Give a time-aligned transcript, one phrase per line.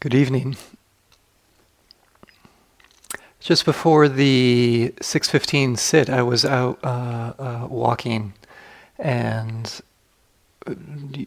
[0.00, 0.56] Good evening.
[3.40, 8.34] Just before the 6:15 sit, I was out uh, uh, walking,
[8.96, 9.80] and
[10.68, 10.74] uh,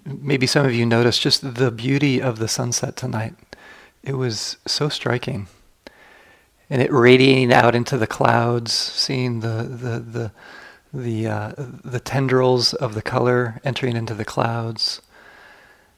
[0.06, 3.34] maybe some of you noticed just the beauty of the sunset tonight.
[4.04, 5.48] It was so striking,
[6.70, 10.32] and it radiating out into the clouds, seeing the the the
[10.94, 15.02] the, uh, the tendrils of the color entering into the clouds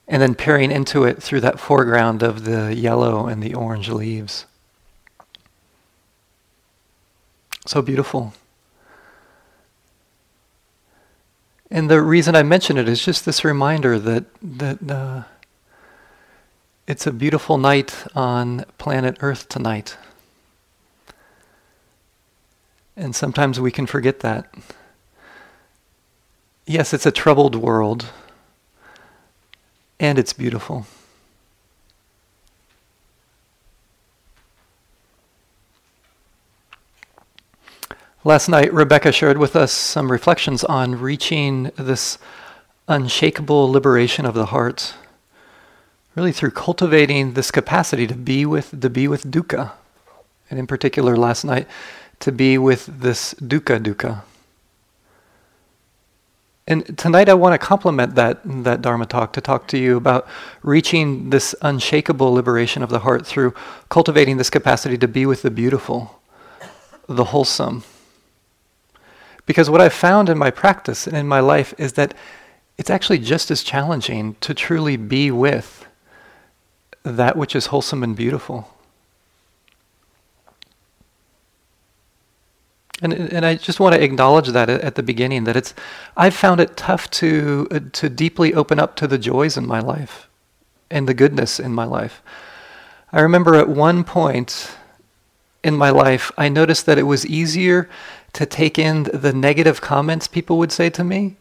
[0.07, 4.45] and then peering into it through that foreground of the yellow and the orange leaves.
[7.65, 8.33] So beautiful.
[11.71, 15.23] And the reason I mention it is just this reminder that that uh,
[16.86, 19.97] it's a beautiful night on planet Earth tonight.
[22.95, 24.54] And sometimes we can forget that.
[26.65, 28.06] Yes, it's a troubled world
[30.00, 30.86] and it's beautiful.
[38.26, 42.17] Last night, Rebecca shared with us some reflections on reaching this
[42.88, 44.94] unshakable liberation of the heart,
[46.16, 49.73] really through cultivating this capacity to be with to be with dukkha,
[50.50, 51.67] and in particular last night,
[52.22, 54.22] to be with this dukkha dukkha.
[56.66, 60.28] And tonight I want to complement that, that Dharma talk to talk to you about
[60.61, 63.53] reaching this unshakable liberation of the heart through
[63.89, 66.22] cultivating this capacity to be with the beautiful,
[67.08, 67.83] the wholesome.
[69.45, 72.14] Because what I've found in my practice and in my life is that
[72.77, 75.86] it's actually just as challenging to truly be with
[77.03, 78.73] that which is wholesome and beautiful.
[83.02, 85.73] And, and I just want to acknowledge that at the beginning that it's
[86.16, 89.80] I've found it tough to uh, to deeply open up to the joys in my
[89.80, 90.30] life
[90.91, 92.21] and the goodness in my life.
[93.11, 94.77] I remember at one point
[95.64, 97.89] in my life I noticed that it was easier
[98.33, 101.36] to take in the negative comments people would say to me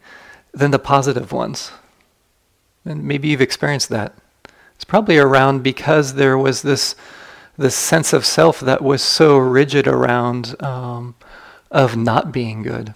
[0.53, 1.71] than the positive ones.
[2.85, 4.13] And maybe you've experienced that.
[4.75, 6.95] It's probably around because there was this
[7.57, 11.13] this sense of self that was so rigid around um,
[11.73, 12.93] of not being good.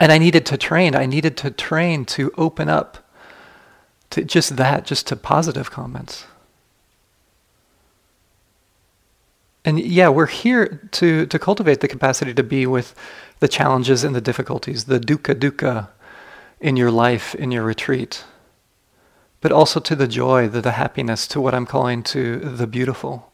[0.00, 0.94] And I needed to train.
[0.94, 2.98] I needed to train to open up
[4.10, 6.24] to just that, just to positive comments.
[9.64, 12.94] And yeah, we're here to, to cultivate the capacity to be with
[13.40, 15.88] the challenges and the difficulties, the dukkha dukkha
[16.60, 18.24] in your life, in your retreat,
[19.40, 23.30] but also to the joy, the, the happiness, to what I'm calling to the beautiful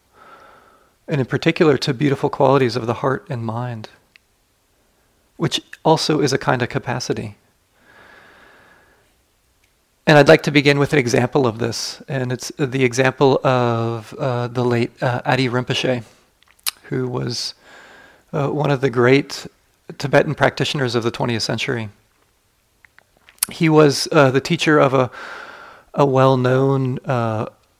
[1.07, 3.89] and in particular to beautiful qualities of the heart and mind,
[5.37, 7.37] which also is a kind of capacity.
[10.07, 14.13] And I'd like to begin with an example of this, and it's the example of
[14.15, 16.05] uh, the late uh, Adeu Rinpoche,
[16.85, 17.55] who was
[18.33, 19.47] uh, one of the great
[19.97, 21.89] Tibetan practitioners of the 20th century.
[23.51, 25.11] He was uh, the teacher of a,
[25.95, 26.99] a well known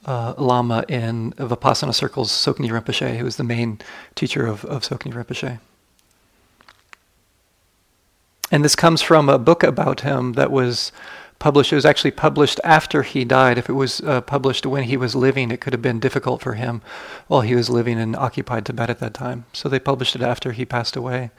[0.05, 3.81] uh, Lama in Vipassana circles, Tsoknyi Rinpoche, who was the main
[4.15, 5.59] teacher of, of Tsoknyi Rinpoche.
[8.51, 10.93] And this comes from a book about him that was
[11.39, 11.73] published.
[11.73, 13.59] It was actually published after he died.
[13.59, 16.55] If it was uh, published when he was living, it could have been difficult for
[16.55, 16.83] him
[17.27, 19.47] while he was living in occupied Tibet at that time.
[19.53, 21.31] So they published it after he passed away.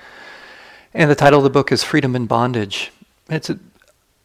[0.94, 2.92] And the title of the book is Freedom and Bondage.
[3.30, 3.60] It's a,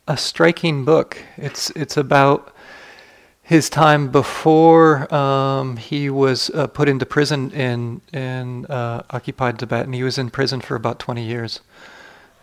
[0.08, 1.18] a striking book.
[1.36, 2.54] It's, it's about
[3.50, 9.86] his time before um, he was uh, put into prison in in uh, occupied Tibet,
[9.86, 11.58] and he was in prison for about 20 years,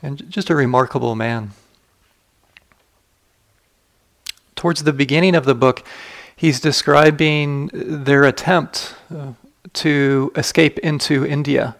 [0.03, 1.51] and just a remarkable man.
[4.57, 5.87] Towards the beginning of the book,
[6.35, 9.31] he's describing their attempt uh,
[9.75, 11.77] to escape into India,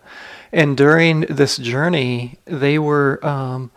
[0.54, 3.72] and during this journey, they were um,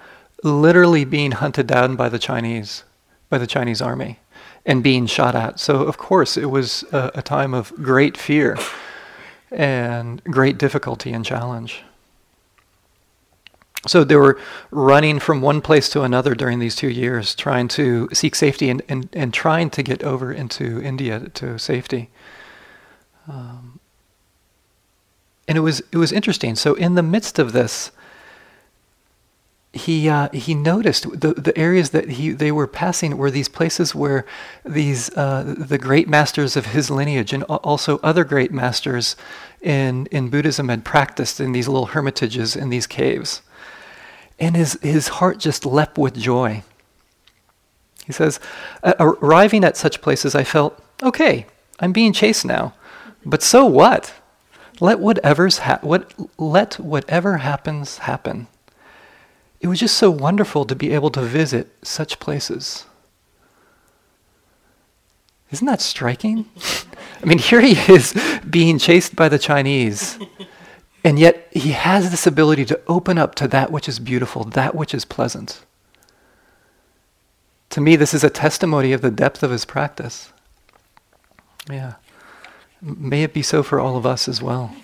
[0.44, 2.84] literally being hunted down by the Chinese,
[3.28, 4.20] by the Chinese army
[4.66, 5.58] and being shot at.
[5.58, 8.58] So, of course, it was a, a time of great fear
[9.50, 11.82] and great difficulty and challenge.
[13.86, 14.38] So they were
[14.70, 18.82] running from one place to another during these two years, trying to seek safety and,
[18.88, 22.10] and, and trying to get over into India to safety.
[23.26, 23.80] Um,
[25.48, 26.54] and it was it was interesting.
[26.54, 27.90] So in the midst of this,
[29.72, 33.94] he uh, he noticed the the areas that he they were passing were these places
[33.94, 34.26] where
[34.64, 39.14] these uh, the great masters of his lineage and also other great masters
[39.60, 43.42] in in Buddhism had practiced in these little hermitages in these caves,
[44.40, 46.64] and his his heart just leapt with joy.
[48.06, 48.40] He says,
[48.82, 51.46] arriving at such places, I felt okay.
[51.78, 52.74] I'm being chased now.
[53.24, 54.14] But so what?
[54.80, 58.48] Let whatever's ha- what let whatever happens happen.
[59.60, 62.86] It was just so wonderful to be able to visit such places.
[65.50, 66.46] Isn't that striking?
[67.22, 68.14] I mean, here he is
[68.48, 70.18] being chased by the Chinese,
[71.04, 74.74] and yet he has this ability to open up to that which is beautiful, that
[74.74, 75.64] which is pleasant.
[77.70, 80.32] To me, this is a testimony of the depth of his practice.
[81.68, 81.94] Yeah.
[82.80, 84.74] May it be so for all of us as well.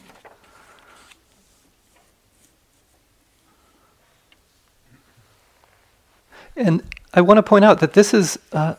[6.57, 6.83] And
[7.13, 8.75] I want to point out that this is uh,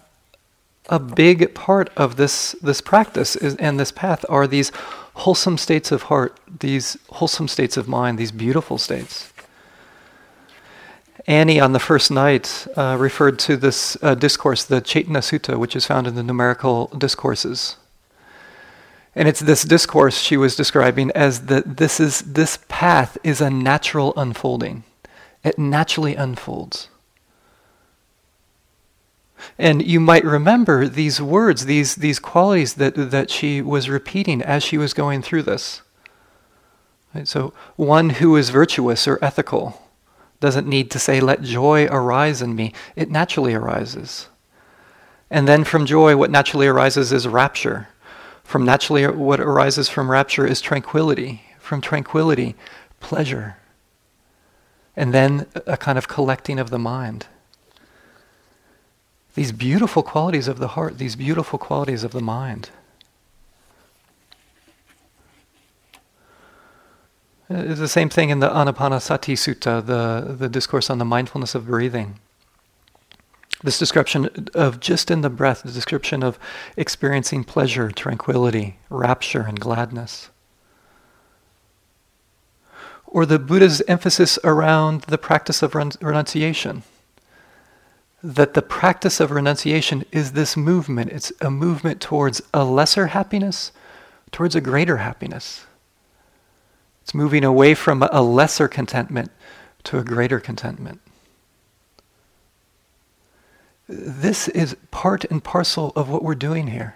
[0.90, 4.72] a big part of this this practice is, and this path are these
[5.16, 9.32] wholesome states of heart, these wholesome states of mind, these beautiful states.
[11.28, 15.76] Annie on the first night uh, referred to this uh, discourse, the Cetana Sutta, which
[15.76, 17.76] is found in the numerical discourses.
[19.14, 23.50] And it's this discourse she was describing as that this is this path is a
[23.50, 24.84] natural unfolding.
[25.44, 26.88] It naturally unfolds.
[29.58, 34.64] And you might remember these words, these, these qualities that, that she was repeating as
[34.64, 35.82] she was going through this.
[37.14, 37.28] Right?
[37.28, 39.82] So, one who is virtuous or ethical
[40.40, 42.74] doesn't need to say, Let joy arise in me.
[42.96, 44.28] It naturally arises.
[45.30, 47.90] And then from joy, what naturally arises is rapture.
[48.44, 51.42] From naturally, what arises from rapture is tranquility.
[51.60, 52.56] From tranquility,
[53.00, 53.58] pleasure.
[54.96, 57.28] And then a kind of collecting of the mind
[59.38, 62.72] these beautiful qualities of the heart, these beautiful qualities of the mind.
[67.48, 71.54] Uh, it's the same thing in the Anapanasati Sutta, the, the discourse on the mindfulness
[71.54, 72.16] of breathing.
[73.64, 76.40] This description of just in the breath, the description of
[76.76, 80.32] experiencing pleasure, tranquility, rapture, and gladness.
[83.06, 86.82] Or the Buddha's emphasis around the practice of renunciation
[88.28, 91.12] that the practice of renunciation is this movement.
[91.12, 93.72] It's a movement towards a lesser happiness,
[94.32, 95.66] towards a greater happiness.
[97.02, 99.32] It's moving away from a lesser contentment
[99.86, 101.00] to a greater contentment.
[103.88, 106.96] This is part and parcel of what we're doing here.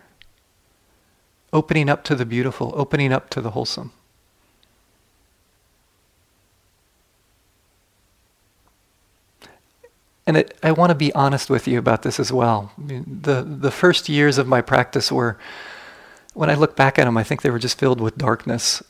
[1.54, 3.94] Opening up to the beautiful, opening up to the wholesome.
[10.28, 12.72] And it, I want to be honest with you about this as well.
[12.78, 15.38] the, the first years of my practice were,
[16.34, 18.84] when I look back at them, I think they were just filled with darkness.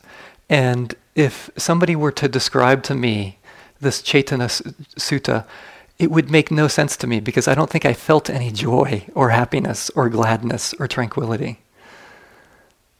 [0.50, 3.39] And if somebody were to describe to me
[3.80, 4.48] this Cetana
[4.98, 5.45] Sutta,
[5.98, 9.06] it would make no sense to me because I don't think I felt any joy
[9.13, 11.60] or happiness or gladness or tranquility.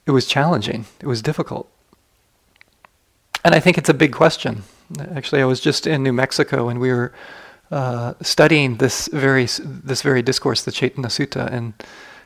[0.06, 1.70] It was challenging, it was difficult.
[3.44, 4.64] And I think it's a big question.
[5.16, 7.12] Actually, I was just in New Mexico and we were
[7.72, 11.74] uh, studying this very this very discourse, the Cetana Sutta, and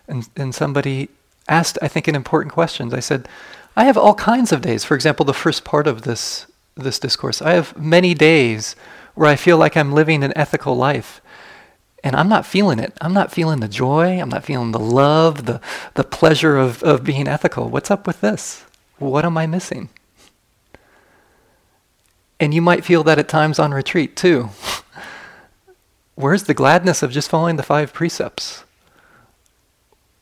[0.08, 1.10] and and somebody
[1.48, 2.94] asked, I think, an important question.
[2.94, 3.28] I said,
[3.76, 4.84] I have all kinds of days.
[4.84, 8.76] For example, the first part of this this discourse, I have many days
[9.14, 11.22] where I feel like I'm living an ethical life.
[12.04, 12.94] And I'm not feeling it.
[13.02, 14.22] I'm not feeling the joy.
[14.22, 15.60] I'm not feeling the love, the,
[15.96, 17.68] the pleasure of, of being ethical.
[17.68, 18.64] What's up with this?
[19.00, 19.90] What am I missing?
[22.40, 24.50] And you might feel that at times on retreat too.
[26.16, 28.64] where's the gladness of just following the five precepts?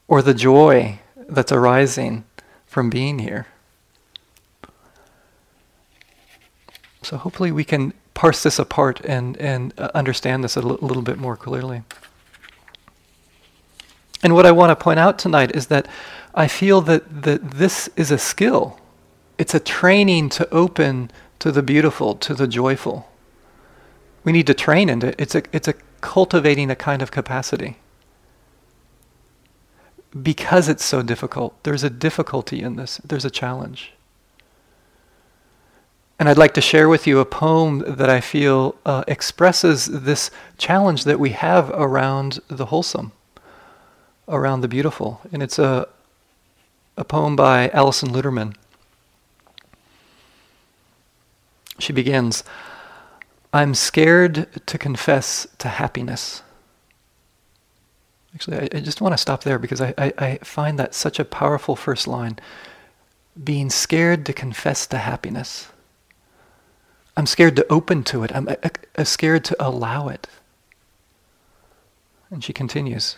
[0.08, 2.26] Or the joy that's arising
[2.66, 3.48] from being here?
[7.02, 11.02] So hopefully we can parse this apart and, and uh, understand this a l- little
[11.02, 11.84] bit more clearly.
[14.22, 15.88] And what I want to point out tonight is that
[16.34, 18.80] I feel that, that this is a skill.
[19.38, 23.10] It's a training to open to the beautiful, to the joyful.
[24.24, 25.16] We need to train into it.
[25.18, 27.78] It's a, it's a cultivating a kind of capacity.
[30.22, 33.94] Because it's so difficult, there's a difficulty in this, there's a challenge.
[36.20, 40.30] And I'd like to share with you a poem that I feel uh, expresses this
[40.58, 43.12] challenge that we have around the wholesome,
[44.28, 45.20] around the beautiful.
[45.32, 45.88] And it's a,
[46.96, 48.56] a poem by Alison Luterman.
[51.80, 52.44] She begins
[53.54, 56.42] I'm scared to confess to happiness.
[58.34, 61.20] Actually, I, I just want to stop there because I, I, I, find that such
[61.20, 62.40] a powerful first line.
[63.42, 65.68] Being scared to confess to happiness.
[67.16, 68.36] I'm scared to open to it.
[68.36, 68.56] I'm uh,
[68.98, 70.28] uh, scared to allow it.
[72.32, 73.16] And she continues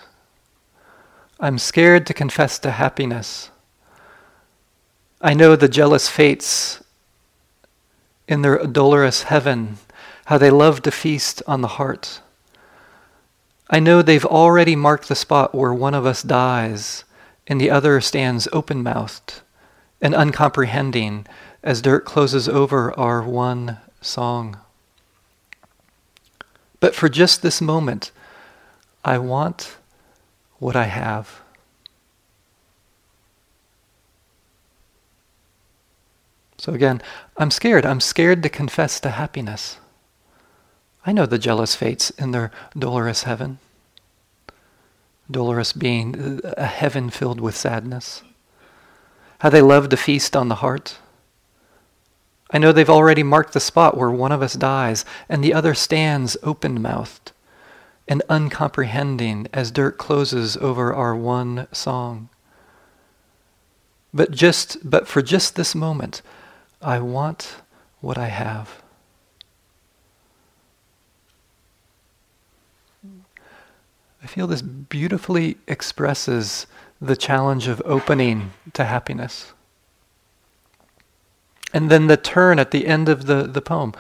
[1.40, 3.52] I'm scared to confess to happiness
[5.22, 6.84] I know the jealous fates
[8.28, 9.78] in their dolorous heaven,
[10.26, 12.22] how they love to feast on the heart.
[13.70, 17.04] I know they've already marked the spot where one of us dies
[17.48, 19.42] and the other stands open mouthed
[20.02, 21.26] and uncomprehending
[21.64, 24.58] as dirt closes over our one song.
[26.80, 28.12] But for just this moment,
[29.04, 29.78] I want
[30.60, 31.42] what I have.
[36.58, 37.02] So again,
[37.38, 37.86] I'm scared.
[37.86, 39.78] I'm scared to confess to happiness.
[41.06, 43.60] I know the jealous fates in their dolorous heaven.
[45.30, 48.24] Dolorous being a heaven filled with sadness.
[49.40, 50.98] How they love to feast on the heart.
[52.52, 55.74] I know they've already marked the spot where one of us dies and the other
[55.74, 57.32] stands open mouthed
[58.08, 62.30] and uncomprehending as dirt closes over our one song.
[64.14, 66.22] But just but for just this moment,
[66.82, 67.58] I want
[68.00, 68.82] what I have.
[74.26, 76.66] I feel this beautifully expresses
[77.00, 79.54] the challenge of opening to happiness.
[81.72, 83.94] And then the turn at the end of the, the poem.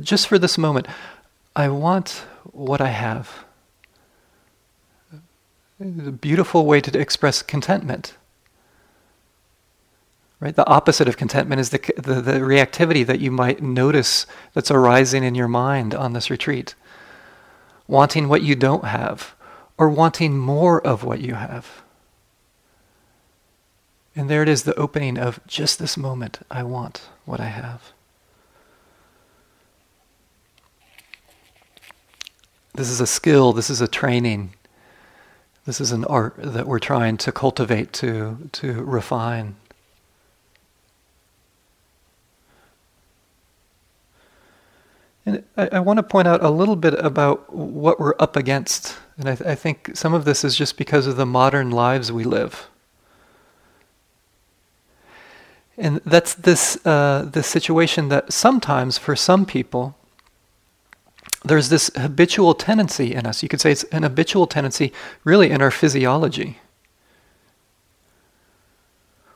[0.00, 0.88] Just for this moment,
[1.54, 3.44] I want what I have.
[5.80, 8.16] A beautiful way to express contentment.
[10.40, 10.56] Right?
[10.56, 15.22] The opposite of contentment is the, the, the reactivity that you might notice that's arising
[15.22, 16.74] in your mind on this retreat.
[17.86, 19.36] Wanting what you don't have,
[19.78, 21.82] or wanting more of what you have.
[24.14, 26.40] And there it is, the opening of just this moment.
[26.50, 27.92] I want what I have.
[32.74, 34.54] This is a skill, this is a training,
[35.66, 39.56] this is an art that we're trying to cultivate, to, to refine.
[45.24, 48.96] And I, I want to point out a little bit about what we're up against.
[49.22, 52.10] And I, th- I think some of this is just because of the modern lives
[52.10, 52.68] we live.
[55.78, 59.96] And that's this, uh, this situation that sometimes, for some people,
[61.44, 63.44] there's this habitual tendency in us.
[63.44, 66.58] You could say it's an habitual tendency, really, in our physiology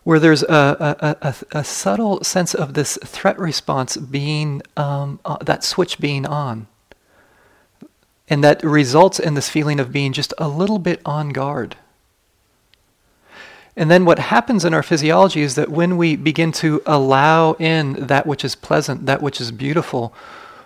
[0.03, 5.37] where there's a, a, a, a, subtle sense of this threat response being, um, uh,
[5.45, 6.67] that switch being on.
[8.29, 11.77] And that results in this feeling of being just a little bit on guard.
[13.77, 17.93] And then what happens in our physiology is that when we begin to allow in
[18.07, 20.15] that which is pleasant, that which is beautiful,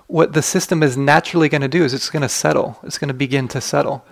[0.06, 2.78] what the system is naturally going to do is it's going to settle.
[2.84, 4.04] It's going to begin to settle.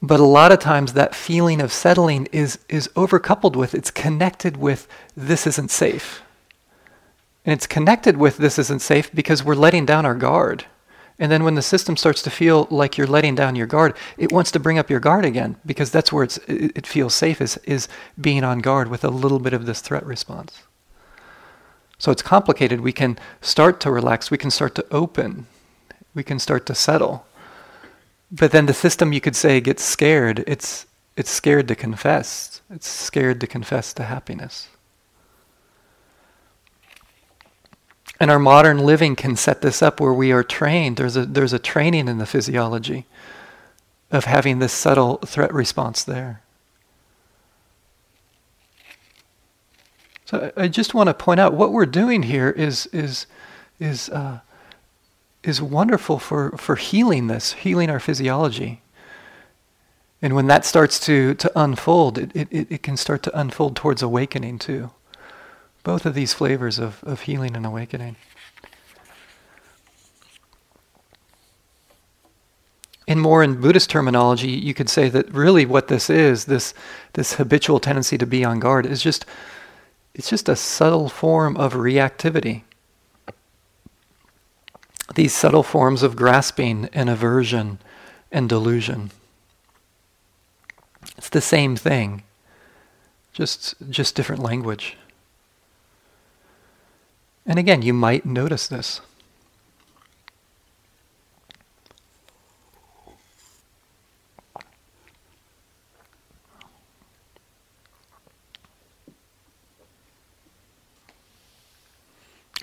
[0.00, 4.56] But a lot of times that feeling of settling is, is overcoupled with, it's connected
[4.56, 6.22] with this isn't safe.
[7.44, 10.66] And it's connected with this isn't safe because we're letting down our guard.
[11.20, 14.32] And then when the system starts to feel like you're letting down your guard, it
[14.32, 17.88] wants to bring up your guard again because that's where it feels safe is, is
[18.18, 20.62] being on guard with a little bit of this threat response.
[21.98, 22.80] So it's complicated.
[22.80, 25.46] We can start to relax, we can start to open,
[26.14, 27.26] we can start to settle.
[28.32, 30.42] But then the system, you could say, gets scared.
[30.46, 30.86] It's,
[31.18, 32.62] it's scared to confess.
[32.70, 34.68] It's scared to confess to happiness.
[38.20, 40.98] And our modern living can set this up where we are trained.
[40.98, 43.06] There's a, there's a training in the physiology
[44.10, 46.42] of having this subtle threat response there.
[50.26, 53.26] So I, just want to point out what we're doing here is, is,
[53.80, 54.40] is uh,
[55.42, 58.82] is wonderful for, for healing this, healing our physiology.
[60.22, 64.02] And when that starts to, to unfold, it, it, it can start to unfold towards
[64.02, 64.90] awakening too.
[65.82, 68.16] Both of these flavors of, of healing and awakening.
[73.06, 76.74] In more in Buddhist terminology, you could say that really what this is, this,
[77.14, 79.26] this habitual tendency to be on guard, is just
[80.14, 82.62] it's just a subtle form of reactivity
[85.14, 87.78] these subtle forms of grasping and aversion
[88.30, 89.10] and delusion.
[91.16, 92.22] It's the same thing,
[93.32, 94.96] just, just different language.
[97.46, 99.00] And again, you might notice this.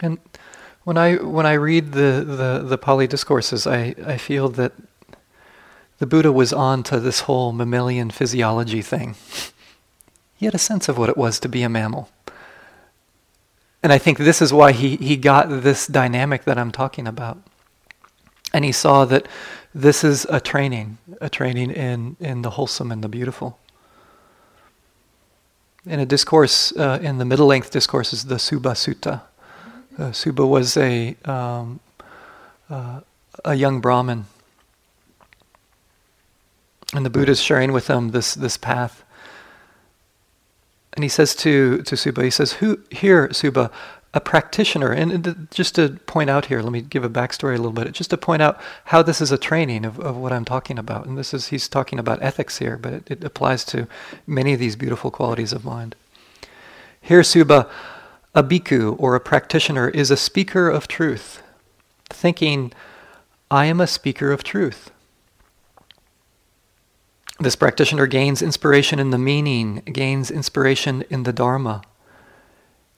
[0.01, 0.19] And
[0.84, 4.74] when I when I read the, the, the Pali discourses, I, I feel that
[5.98, 9.15] the Buddha was on to this whole mammalian physiology thing.
[10.39, 12.12] He had a sense of what it was to be a mammal.
[13.84, 17.38] And I think this is why he, he got this dynamic that I'm talking about.
[18.53, 19.27] And he saw that
[19.74, 23.60] this is a training, a training in, in the wholesome and the beautiful.
[25.86, 29.22] In a discourse, uh, in the middle length discourse, is the Subha Sutta.
[29.98, 31.79] Uh, Subha was a, um,
[32.69, 33.01] uh,
[33.46, 34.25] a young Brahmin.
[36.93, 39.03] And the Buddha is sharing with him this, this path.
[40.98, 43.72] And he says to, to Subha, he says, Who, Here, Subha,
[44.16, 47.72] a practitioner, and just to point out here, let me give a backstory a little
[47.72, 50.80] bit, just to point out how this is a training of, of what I'm talking
[50.80, 51.06] about.
[51.06, 53.88] And this is, he's talking about ethics here, but it, it applies to
[54.25, 55.96] many of these beautiful qualities of mind.
[57.00, 57.70] Here, Subha,
[58.34, 61.44] a bhikkhu or a practitioner is a speaker of truth,
[62.10, 62.74] thinking,
[63.51, 64.89] I am a speaker of truth.
[67.39, 71.84] This practitioner gains inspiration in the meaning, gains inspiration in the Dharma,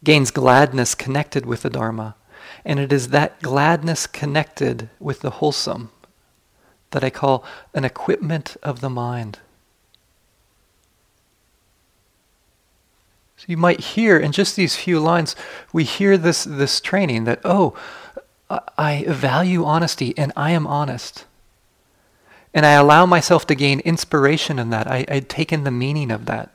[0.03, 2.15] gains gladness connected with the Dharma.
[2.63, 5.91] And it is that gladness connected with the wholesome
[6.91, 7.43] that I call
[7.73, 9.39] an equipment of the mind.
[13.37, 15.35] So you might hear in just these few lines,
[15.71, 17.73] we hear this, this training that, oh,
[18.49, 21.25] I value honesty and I am honest.
[22.53, 24.87] And I allow myself to gain inspiration in that.
[24.87, 26.49] I, I take in the meaning of that.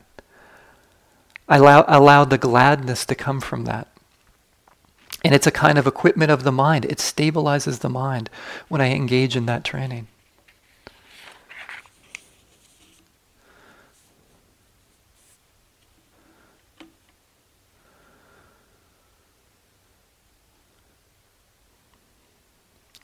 [1.49, 3.89] I allow, allow the gladness to come from that.
[5.25, 6.85] And it's a kind of equipment of the mind.
[6.85, 8.29] It stabilizes the mind
[8.69, 10.09] when I engage in that training.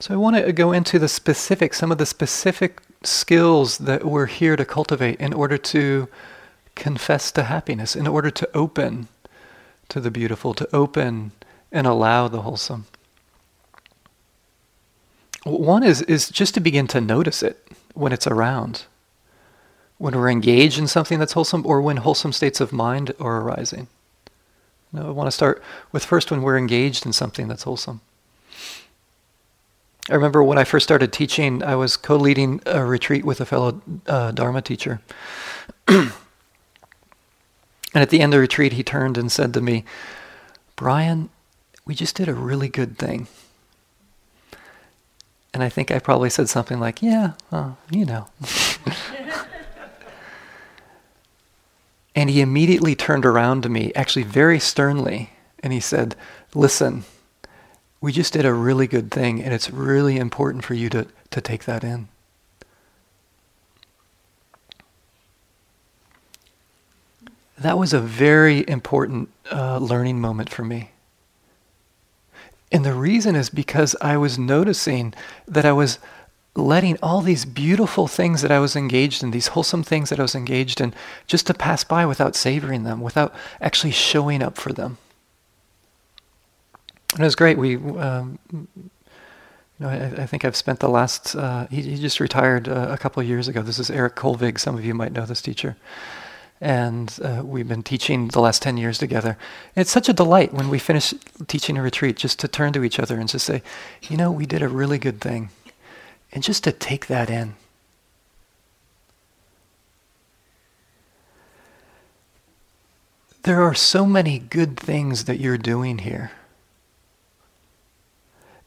[0.00, 4.26] So I want to go into the specific, some of the specific skills that we're
[4.26, 6.08] here to cultivate in order to
[6.74, 9.08] confess to happiness, in order to open
[9.90, 11.32] to the beautiful, to open
[11.70, 12.86] and allow the wholesome.
[15.44, 18.84] One is, is just to begin to notice it when it's around,
[19.98, 23.86] when we're engaged in something that's wholesome, or when wholesome states of mind are arising.
[24.94, 28.00] You know, I want to start with first when we're engaged in something that's wholesome.
[30.10, 33.46] I remember when I first started teaching, I was co leading a retreat with a
[33.46, 35.00] fellow uh, Dharma teacher.
[35.88, 36.10] and
[37.94, 39.84] at the end of the retreat, he turned and said to me,
[40.74, 41.30] Brian,
[41.86, 43.28] we just did a really good thing.
[45.54, 48.26] And I think I probably said something like, Yeah, well, you know.
[52.16, 55.30] and he immediately turned around to me, actually very sternly,
[55.62, 56.16] and he said,
[56.52, 57.04] Listen,
[58.00, 61.40] we just did a really good thing, and it's really important for you to, to
[61.40, 62.08] take that in.
[67.58, 70.92] That was a very important uh, learning moment for me.
[72.72, 75.12] And the reason is because I was noticing
[75.46, 75.98] that I was
[76.54, 80.22] letting all these beautiful things that I was engaged in, these wholesome things that I
[80.22, 80.94] was engaged in,
[81.26, 84.96] just to pass by without savoring them, without actually showing up for them.
[87.14, 87.58] It was great.
[87.58, 88.68] We, um, you
[89.80, 91.34] know, I, I, think I've spent the last.
[91.34, 93.62] Uh, he, he, just retired uh, a couple of years ago.
[93.62, 94.60] This is Eric Kolvig.
[94.60, 95.76] Some of you might know this teacher,
[96.60, 99.36] and uh, we've been teaching the last ten years together.
[99.74, 101.12] And it's such a delight when we finish
[101.48, 103.60] teaching a retreat, just to turn to each other and just say,
[104.02, 105.50] you know, we did a really good thing,
[106.30, 107.54] and just to take that in.
[113.42, 116.30] There are so many good things that you're doing here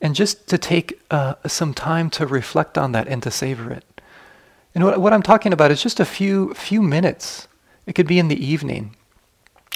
[0.03, 3.85] and just to take uh, some time to reflect on that and to savor it.
[4.75, 7.47] And what, what I'm talking about is just a few few minutes.
[7.87, 8.95] It could be in the evening.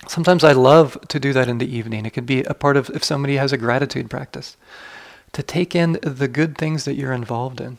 [0.07, 2.05] Sometimes I love to do that in the evening.
[2.05, 4.57] It could be a part of if somebody has a gratitude practice,
[5.31, 7.77] to take in the good things that you're involved in.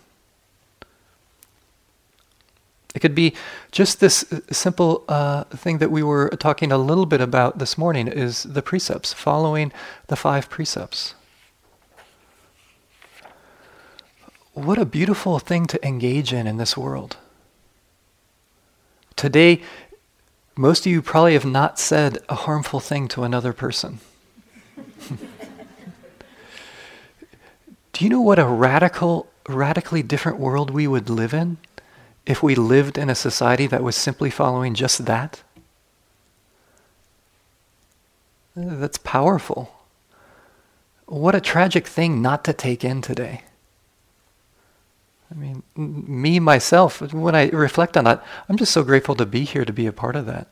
[2.94, 3.34] It could be
[3.70, 8.08] just this simple uh, thing that we were talking a little bit about this morning
[8.08, 9.70] is the precepts, following
[10.08, 11.14] the five precepts.
[14.59, 17.16] What a beautiful thing to engage in in this world.
[19.16, 19.62] Today,
[20.57, 24.01] most of you probably have not said a harmful thing to another person.
[27.92, 31.59] Do you know what a radical, radically different world we would live in
[32.27, 35.42] if we lived in a society that was simply following just that?
[38.55, 39.75] That's powerful.
[41.07, 43.42] What a tragic thing not to take in today.
[45.30, 49.44] I mean, me, myself, when I reflect on that, I'm just so grateful to be
[49.44, 50.48] here to be a part of that.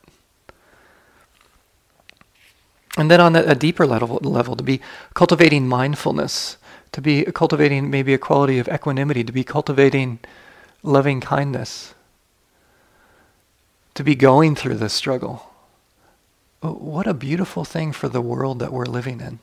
[2.97, 4.81] And then on a, deeper level, level, to be
[5.13, 6.57] cultivating mindfulness,
[6.91, 10.19] to be cultivating maybe a quality of equanimity, to be cultivating
[10.81, 11.93] loving kindness,
[13.93, 15.51] to be going through this struggle.
[16.63, 19.39] Oh, what a beautiful thing for the world that we're living in.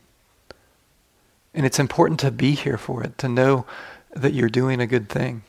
[1.55, 3.67] And it's important to be here for it, to know
[4.15, 5.43] that you're doing a good thing.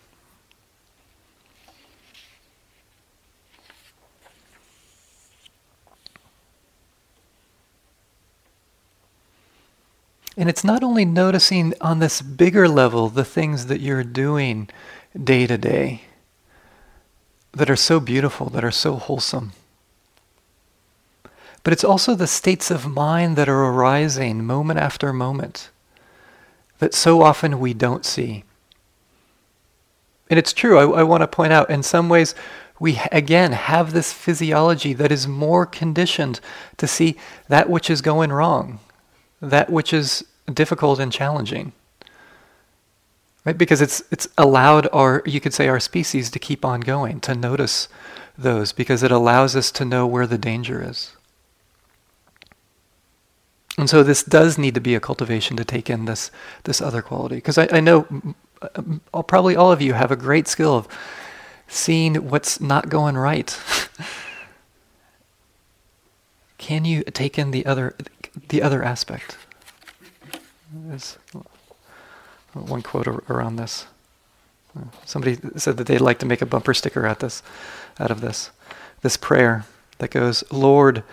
[10.37, 14.69] And it's not only noticing on this bigger level the things that you're doing
[15.21, 16.01] day to day
[17.53, 19.53] that are so beautiful, that are so wholesome.
[21.63, 25.69] But it's also the states of mind that are arising moment after moment
[26.79, 28.43] that so often we don't see.
[30.29, 32.33] And it's true, I, I want to point out, in some ways,
[32.79, 36.39] we again have this physiology that is more conditioned
[36.77, 37.15] to see
[37.47, 38.79] that which is going wrong,
[39.39, 41.71] that which is difficult and challenging.
[43.45, 43.57] Right?
[43.57, 47.35] Because it's it's allowed our you could say our species to keep on going, to
[47.35, 47.87] notice
[48.37, 51.15] those, because it allows us to know where the danger is.
[53.77, 56.31] And so this does need to be a cultivation to take in this
[56.63, 57.35] this other quality.
[57.35, 58.07] Because I, I know
[59.27, 60.87] probably all of you have a great skill of
[61.67, 63.57] seeing what's not going right.
[66.57, 67.95] Can you take in the other
[68.49, 69.37] the other aspect?
[70.73, 71.17] There's
[72.53, 73.85] one quote around this.
[75.05, 77.41] Somebody said that they'd like to make a bumper sticker out this,
[77.97, 78.51] out of this,
[79.01, 79.65] this prayer
[79.99, 81.03] that goes, "Lord,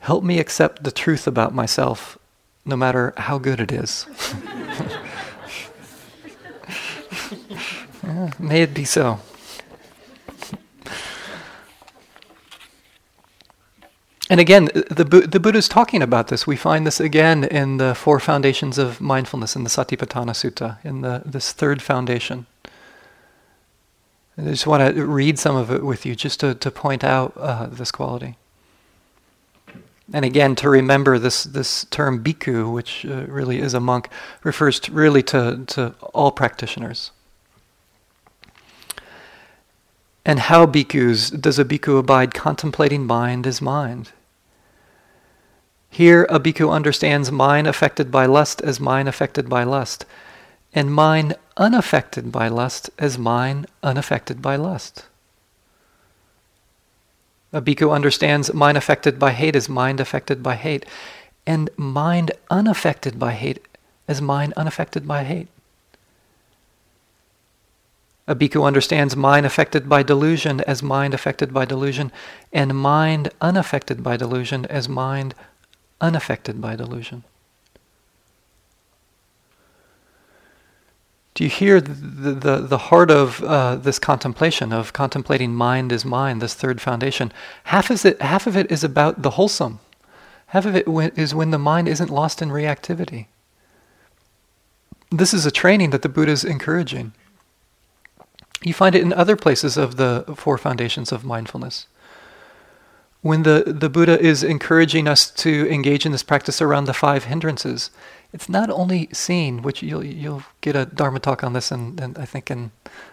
[0.00, 2.18] help me accept the truth about myself,
[2.64, 4.06] no matter how good it is."
[8.02, 9.20] yeah, may it be so.
[14.30, 16.46] And again, the, the Buddha is talking about this.
[16.46, 21.00] We find this again in the four foundations of mindfulness in the Satipatthana Sutta, in
[21.00, 22.46] the, this third foundation.
[24.38, 27.32] I just want to read some of it with you just to, to point out
[27.36, 28.36] uh, this quality.
[30.12, 34.08] And again, to remember this, this term bhikkhu, which uh, really is a monk,
[34.44, 37.10] refers to really to, to all practitioners.
[40.24, 44.12] And how bhikkhus does a bhikkhu abide contemplating mind as mind?
[45.88, 50.04] Here, a bhikkhu understands mind affected by lust as mind affected by lust,
[50.72, 55.06] and mind unaffected by lust as mind unaffected by lust.
[57.52, 60.86] A bhikkhu understands mind affected by hate as mind affected by hate,
[61.46, 63.66] and mind unaffected by hate
[64.06, 65.48] as mind unaffected by hate.
[68.30, 72.12] A bhikkhu understands mind affected by delusion as mind affected by delusion,
[72.52, 75.34] and mind unaffected by delusion as mind
[76.00, 77.24] unaffected by delusion.
[81.34, 86.04] Do you hear the, the, the heart of uh, this contemplation, of contemplating mind is
[86.04, 87.32] mind, this third foundation?
[87.64, 89.80] Half, is it, half of it is about the wholesome.
[90.46, 90.86] Half of it
[91.18, 93.26] is when the mind isn't lost in reactivity.
[95.10, 97.12] This is a training that the Buddha is encouraging.
[98.62, 101.86] You find it in other places of the four foundations of mindfulness
[103.22, 107.24] when the, the Buddha is encouraging us to engage in this practice around the five
[107.24, 107.90] hindrances,
[108.32, 112.24] it's not only seen, which you'll, you'll get a Dharma talk on this, and I
[112.24, 112.70] think in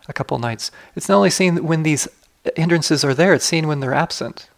[0.08, 0.72] a couple nights.
[0.96, 2.08] It's not only seen when these
[2.56, 4.50] hindrances are there, it's seen when they're absent.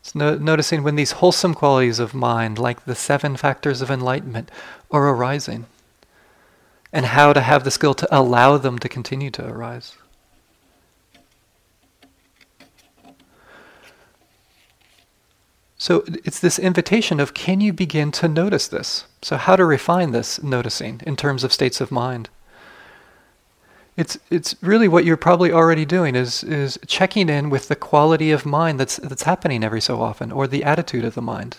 [0.00, 4.50] It's no, noticing when these wholesome qualities of mind, like the seven factors of enlightenment,
[4.90, 5.66] are arising,
[6.92, 9.96] and how to have the skill to allow them to continue to arise.
[15.78, 19.04] So it's this invitation of can you begin to notice this?
[19.22, 22.30] So, how to refine this noticing in terms of states of mind?
[23.96, 28.30] It's, it's really what you're probably already doing is, is checking in with the quality
[28.30, 31.58] of mind that's, that's happening every so often, or the attitude of the mind.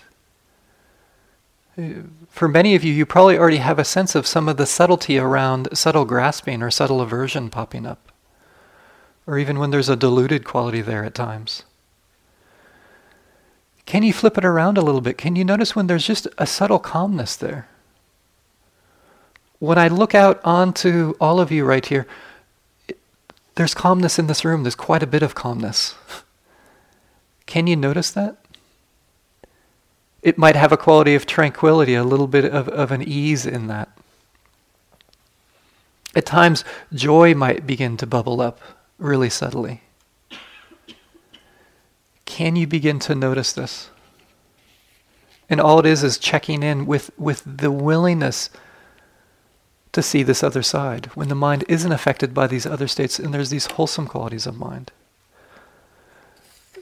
[1.77, 2.03] Uh,
[2.37, 5.17] For many of you, you probably already have a sense of some of the subtlety
[5.17, 8.11] around subtle grasping or subtle aversion popping up,
[9.25, 11.63] or even when there's a diluted quality there at times.
[13.87, 15.17] Can you flip it around a little bit?
[15.17, 17.69] Can you notice when there's just a subtle calmness there?
[19.57, 22.05] When I look out onto all of you right here,
[22.87, 22.99] it,
[23.55, 24.61] there's calmness in this room.
[24.61, 25.95] There's quite a bit of calmness.
[27.47, 28.37] Can you notice that?
[30.27, 33.67] It might have a quality of tranquility, a little bit of, of an ease in
[33.67, 33.87] that.
[36.17, 38.59] At times, joy might begin to bubble up
[38.97, 39.83] really subtly.
[42.25, 43.89] Can you begin to notice this?
[45.49, 48.49] And all it is is checking in with, with the willingness
[49.93, 53.33] to see this other side when the mind isn't affected by these other states and
[53.33, 54.91] there's these wholesome qualities of mind.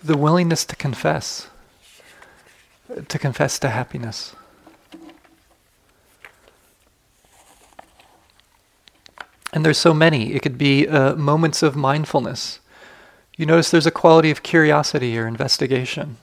[0.04, 1.48] The willingness to confess,
[3.08, 4.36] to confess to happiness.
[9.54, 10.34] And there's so many.
[10.34, 12.60] It could be uh, moments of mindfulness.
[13.38, 16.18] You notice there's a quality of curiosity or investigation,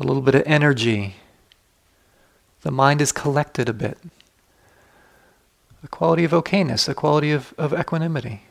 [0.00, 1.16] a little bit of energy.
[2.62, 3.98] The mind is collected a bit.
[5.84, 8.42] A quality of okayness, a quality of, of equanimity.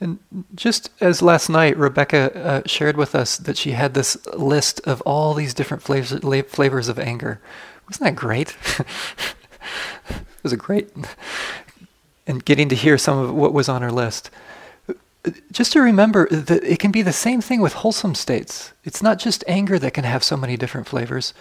[0.00, 0.18] And
[0.54, 5.02] just as last night, Rebecca uh, shared with us that she had this list of
[5.02, 7.38] all these different flavors, flavors of anger.
[7.86, 8.56] Wasn't that great?
[10.08, 10.90] it was a great,
[12.26, 14.30] and getting to hear some of what was on her list.
[15.52, 18.72] Just to remember that it can be the same thing with wholesome states.
[18.84, 21.34] It's not just anger that can have so many different flavors.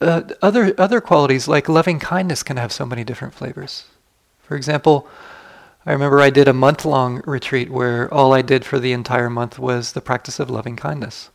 [0.00, 3.84] Uh, other other qualities like loving kindness can have so many different flavors.
[4.42, 5.06] For example,
[5.86, 9.30] I remember I did a month long retreat where all I did for the entire
[9.30, 11.30] month was the practice of loving kindness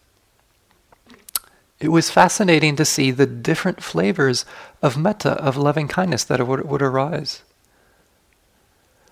[1.79, 4.45] it was fascinating to see the different flavors
[4.81, 7.43] of metta, of loving kindness that would, would arise.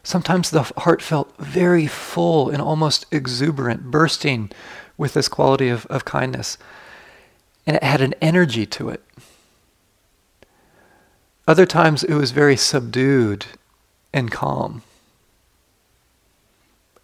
[0.01, 4.49] Sometimes the heart felt very full and almost exuberant, bursting
[4.97, 6.57] with this quality of, of kindness.
[7.67, 9.03] And it had an energy to it.
[11.47, 13.45] Other times it was very subdued
[14.13, 14.83] and calm.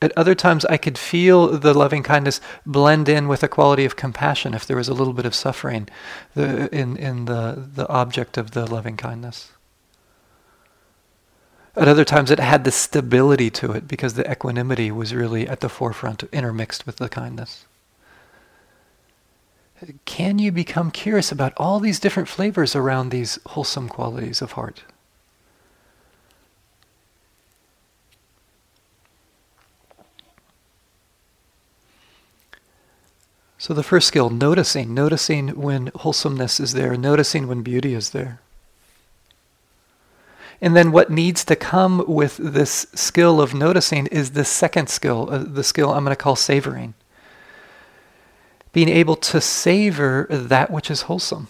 [0.01, 3.97] At other times, I could feel the loving kindness blend in with a quality of
[3.97, 5.89] compassion if there was a little bit of suffering
[6.35, 9.51] the, in, in the, the object of the loving kindness.
[11.75, 15.59] At other times, it had the stability to it because the equanimity was really at
[15.59, 17.65] the forefront, intermixed with the kindness.
[20.05, 24.83] Can you become curious about all these different flavors around these wholesome qualities of heart?
[33.59, 38.39] So the first skill, noticing, noticing when wholesomeness is there, noticing when beauty is there.
[40.61, 45.27] And then what needs to come with this skill of noticing is the second skill,
[45.29, 46.93] uh, the skill I'm going to call savoring.
[48.71, 51.49] Being able to savor that which is wholesome.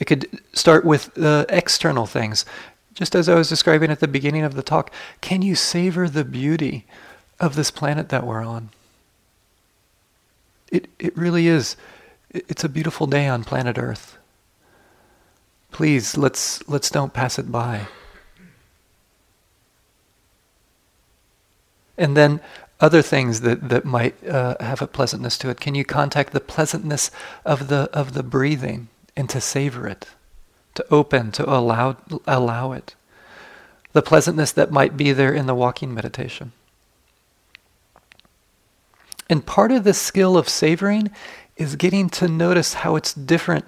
[0.00, 2.44] It could start with external things.
[2.94, 6.24] Just as I was describing at the beginning of the talk, can you savor the
[6.24, 6.84] beauty
[7.42, 8.70] of this planet that we're on.
[10.70, 11.76] It, it really is.
[12.30, 14.16] It's a beautiful day on planet Earth.
[15.72, 17.88] Please, let's, let's don't pass it by.
[21.98, 22.40] And then
[22.80, 25.60] other things that, that might uh, have a pleasantness to it.
[25.60, 27.10] Can you contact the pleasantness
[27.44, 30.06] of the, of the breathing and to savor it,
[30.74, 32.94] to open, to allow, allow it?
[33.92, 36.52] The pleasantness that might be there in the walking meditation.
[39.32, 41.10] And part of the skill of savoring
[41.56, 43.64] is getting to notice how it's different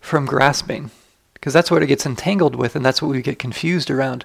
[0.00, 0.90] from grasping.
[1.34, 4.24] Because that's what it gets entangled with, and that's what we get confused around,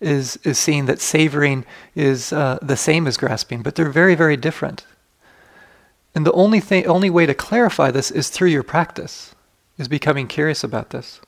[0.00, 4.38] is, is seeing that savoring is uh, the same as grasping, but they're very, very
[4.38, 4.86] different.
[6.14, 9.34] And the only, thing, only way to clarify this is through your practice,
[9.76, 11.20] is becoming curious about this.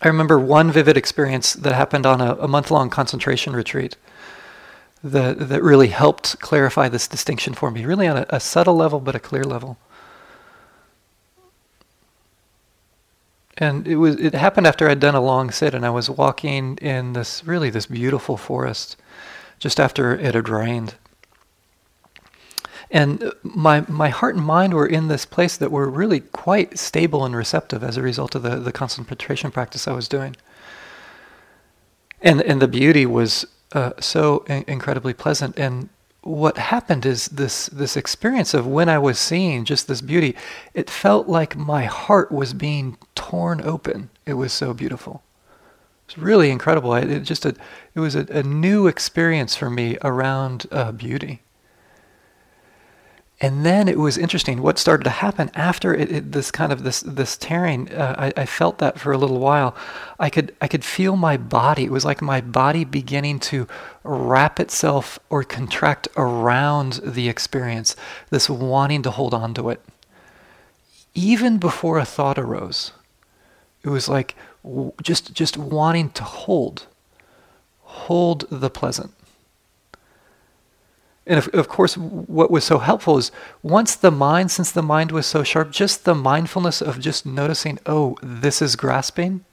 [0.00, 3.96] I remember one vivid experience that happened on a, a month long concentration retreat
[5.02, 9.00] that that really helped clarify this distinction for me, really on a, a subtle level
[9.00, 9.78] but a clear level.
[13.58, 16.76] And it was it happened after I'd done a long sit and I was walking
[16.82, 18.96] in this really this beautiful forest
[19.58, 20.94] just after it had rained.
[22.90, 27.24] And my my heart and mind were in this place that were really quite stable
[27.24, 30.36] and receptive as a result of the, the concentration practice I was doing.
[32.20, 35.58] And and the beauty was uh, so in- incredibly pleasant.
[35.58, 35.88] And
[36.22, 40.34] what happened is this this experience of when I was seeing just this beauty,
[40.74, 44.10] it felt like my heart was being torn open.
[44.24, 45.22] It was so beautiful.
[46.06, 46.94] It's really incredible.
[46.94, 47.54] It, it just a,
[47.94, 51.42] it was a, a, new experience for me around uh, beauty.
[53.38, 54.62] And then it was interesting.
[54.62, 58.40] What started to happen after it, it, this kind of this this tearing, uh, I,
[58.40, 59.76] I, felt that for a little while.
[60.18, 61.84] I could I could feel my body.
[61.84, 63.68] It was like my body beginning to
[64.04, 67.94] wrap itself or contract around the experience.
[68.30, 69.82] This wanting to hold on to it,
[71.14, 72.92] even before a thought arose.
[73.82, 74.34] It was like
[75.02, 76.86] just just wanting to hold,
[77.82, 79.12] hold the pleasant.
[81.26, 85.10] And of, of course, what was so helpful is once the mind, since the mind
[85.10, 89.44] was so sharp, just the mindfulness of just noticing, oh, this is grasping.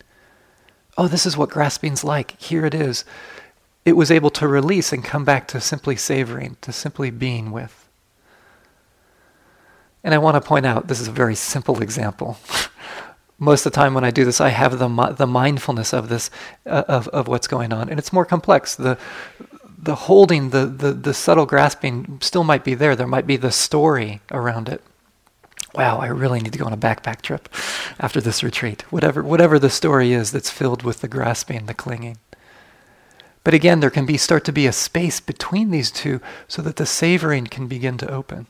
[0.97, 2.39] Oh, this is what grasping's like.
[2.39, 3.05] Here it is.
[3.85, 7.89] It was able to release and come back to simply savoring, to simply being with.
[10.03, 12.37] And I want to point out this is a very simple example.
[13.39, 16.29] Most of the time when I do this, I have the the mindfulness of this
[16.65, 18.75] uh, of of what's going on, and it's more complex.
[18.75, 18.97] the
[19.83, 22.95] the holding, the, the, the subtle grasping still might be there.
[22.95, 24.81] There might be the story around it.
[25.75, 27.49] Wow, I really need to go on a backpack trip
[27.99, 28.83] after this retreat.
[28.91, 32.17] Whatever, whatever the story is that's filled with the grasping, the clinging.
[33.43, 36.77] But again, there can be start to be a space between these two so that
[36.77, 38.47] the savoring can begin to open.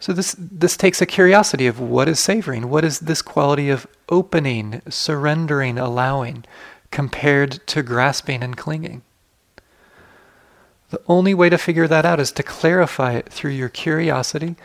[0.00, 2.68] So this this takes a curiosity of what is savoring?
[2.68, 6.44] What is this quality of opening, surrendering, allowing?
[6.90, 9.02] Compared to grasping and clinging.
[10.90, 14.56] The only way to figure that out is to clarify it through your curiosity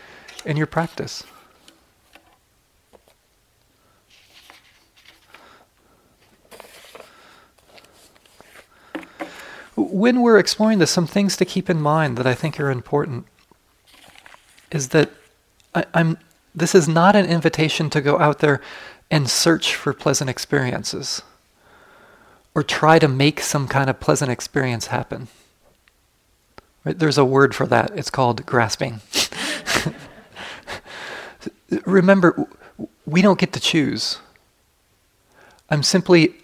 [0.45, 1.23] and your practice.
[9.75, 13.25] When we're exploring this, some things to keep in mind that I think are important
[14.71, 15.11] is that
[15.75, 16.17] I, am
[16.55, 18.61] this is not an invitation to go out there
[19.09, 21.23] and search for pleasant experiences
[22.55, 25.27] or try to make some kind of pleasant experience happen.
[26.85, 26.97] Right?
[26.97, 27.91] There's a word for that.
[27.95, 29.01] It's called grasping.
[31.85, 32.47] Remember,
[33.05, 34.19] we don't get to choose.
[35.69, 36.35] I'm simply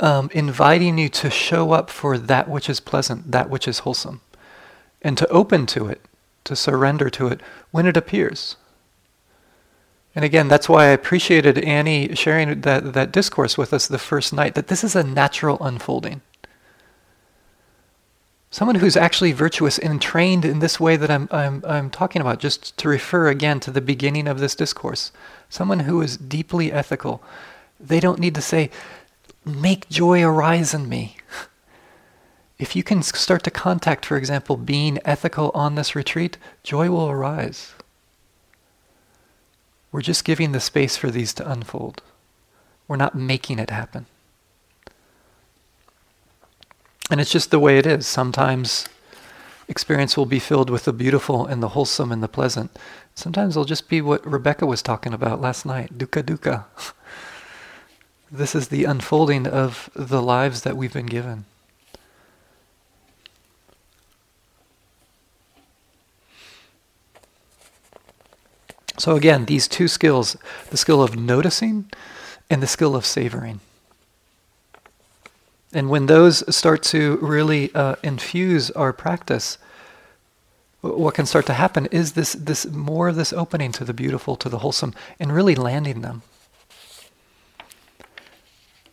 [0.00, 4.20] um, inviting you to show up for that which is pleasant, that which is wholesome,
[5.02, 6.00] and to open to it,
[6.44, 8.56] to surrender to it when it appears.
[10.18, 14.32] And again, that's why I appreciated Annie sharing that, that discourse with us the first
[14.32, 16.22] night, that this is a natural unfolding.
[18.50, 22.40] Someone who's actually virtuous and trained in this way that I'm, I'm, I'm talking about,
[22.40, 25.12] just to refer again to the beginning of this discourse.
[25.48, 27.22] Someone who is deeply ethical.
[27.78, 28.70] They don't need to say,
[29.44, 31.16] make joy arise in me.
[32.58, 37.08] If you can start to contact, for example, being ethical on this retreat, joy will
[37.08, 37.72] arise.
[39.90, 42.02] We're just giving the space for these to unfold.
[42.86, 44.06] We're not making it happen.
[47.10, 48.06] And it's just the way it is.
[48.06, 48.86] Sometimes
[49.66, 52.70] experience will be filled with the beautiful and the wholesome and the pleasant.
[53.14, 56.64] Sometimes it'll just be what Rebecca was talking about last night dukkha dukkha.
[58.32, 61.44] this is the unfolding of the lives that we've been given.
[68.98, 70.36] So, again, these two skills
[70.70, 71.90] the skill of noticing
[72.50, 73.60] and the skill of savoring.
[75.72, 79.58] And when those start to really uh, infuse our practice,
[80.80, 84.36] what can start to happen is this, this more of this opening to the beautiful,
[84.36, 86.22] to the wholesome, and really landing them.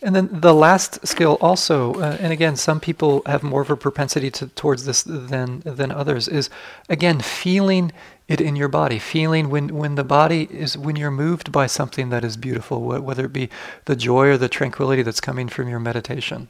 [0.01, 3.77] And then the last skill also, uh, and again, some people have more of a
[3.77, 6.49] propensity to, towards this than than others, is
[6.89, 7.91] again feeling
[8.27, 12.10] it in your body, feeling when when the body is when you're moved by something
[12.10, 13.49] that is beautiful, whether it be
[13.86, 16.49] the joy or the tranquility that's coming from your meditation,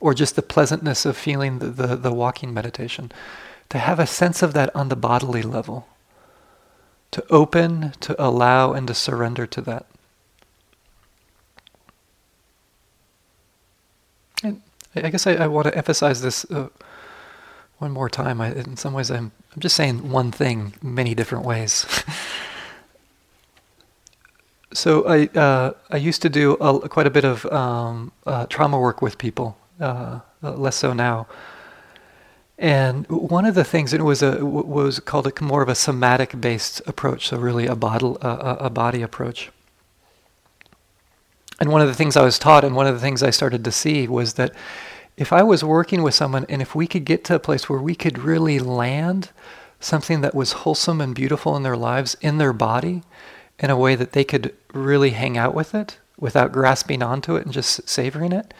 [0.00, 3.12] or just the pleasantness of feeling the, the, the walking meditation,
[3.68, 5.86] to have a sense of that on the bodily level,
[7.10, 9.86] to open, to allow, and to surrender to that.
[14.44, 14.62] And
[15.04, 16.68] I guess I, I want to emphasize this uh,
[17.78, 18.40] one more time.
[18.40, 21.86] I, in some ways, I'm, I'm just saying one thing many different ways.
[24.72, 28.78] so I uh, I used to do a, quite a bit of um, uh, trauma
[28.78, 31.26] work with people, uh, uh less so now.
[32.58, 36.40] And one of the things it was a was called a more of a somatic
[36.40, 39.50] based approach, so really a body a, a body approach.
[41.60, 43.64] And one of the things I was taught, and one of the things I started
[43.64, 44.52] to see, was that
[45.16, 47.80] if I was working with someone and if we could get to a place where
[47.80, 49.30] we could really land
[49.80, 53.02] something that was wholesome and beautiful in their lives, in their body,
[53.58, 57.44] in a way that they could really hang out with it without grasping onto it
[57.44, 58.52] and just savoring it,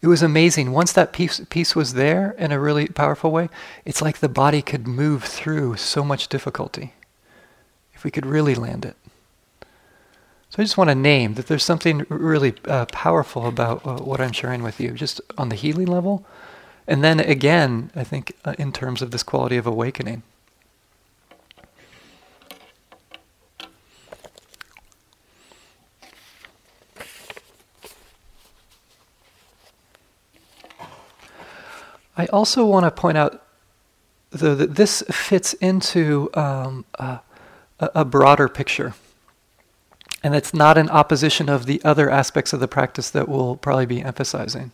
[0.00, 0.72] it was amazing.
[0.72, 3.48] Once that piece, piece was there in a really powerful way,
[3.84, 6.92] it's like the body could move through so much difficulty
[7.94, 8.96] if we could really land it.
[10.54, 14.20] So I just want to name that there's something really uh, powerful about uh, what
[14.20, 16.24] I'm sharing with you, just on the healing level.
[16.86, 20.22] And then again, I think uh, in terms of this quality of awakening.
[32.16, 33.42] I also want to point out
[34.30, 37.18] though, that this fits into um, a,
[37.80, 38.94] a broader picture.
[40.24, 43.84] And it's not in opposition of the other aspects of the practice that we'll probably
[43.84, 44.72] be emphasizing.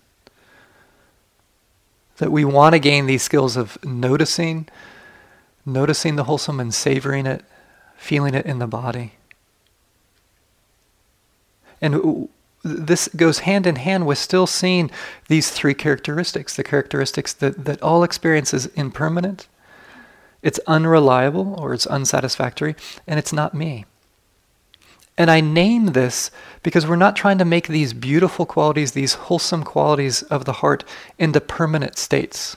[2.19, 4.69] That we want to gain these skills of noticing,
[5.67, 7.45] noticing the wholesome and savoring it,
[7.97, 9.15] feeling it in the body.
[11.83, 12.29] And
[12.63, 14.89] this goes hand in hand with still seeing
[15.27, 19.49] these three characteristics the characteristics that, that all experience is impermanent,
[20.43, 22.77] it's unreliable or it's unsatisfactory,
[23.09, 23.85] and it's not me.
[25.21, 26.31] And I name this
[26.62, 30.83] because we're not trying to make these beautiful qualities, these wholesome qualities of the heart
[31.18, 32.57] into permanent states.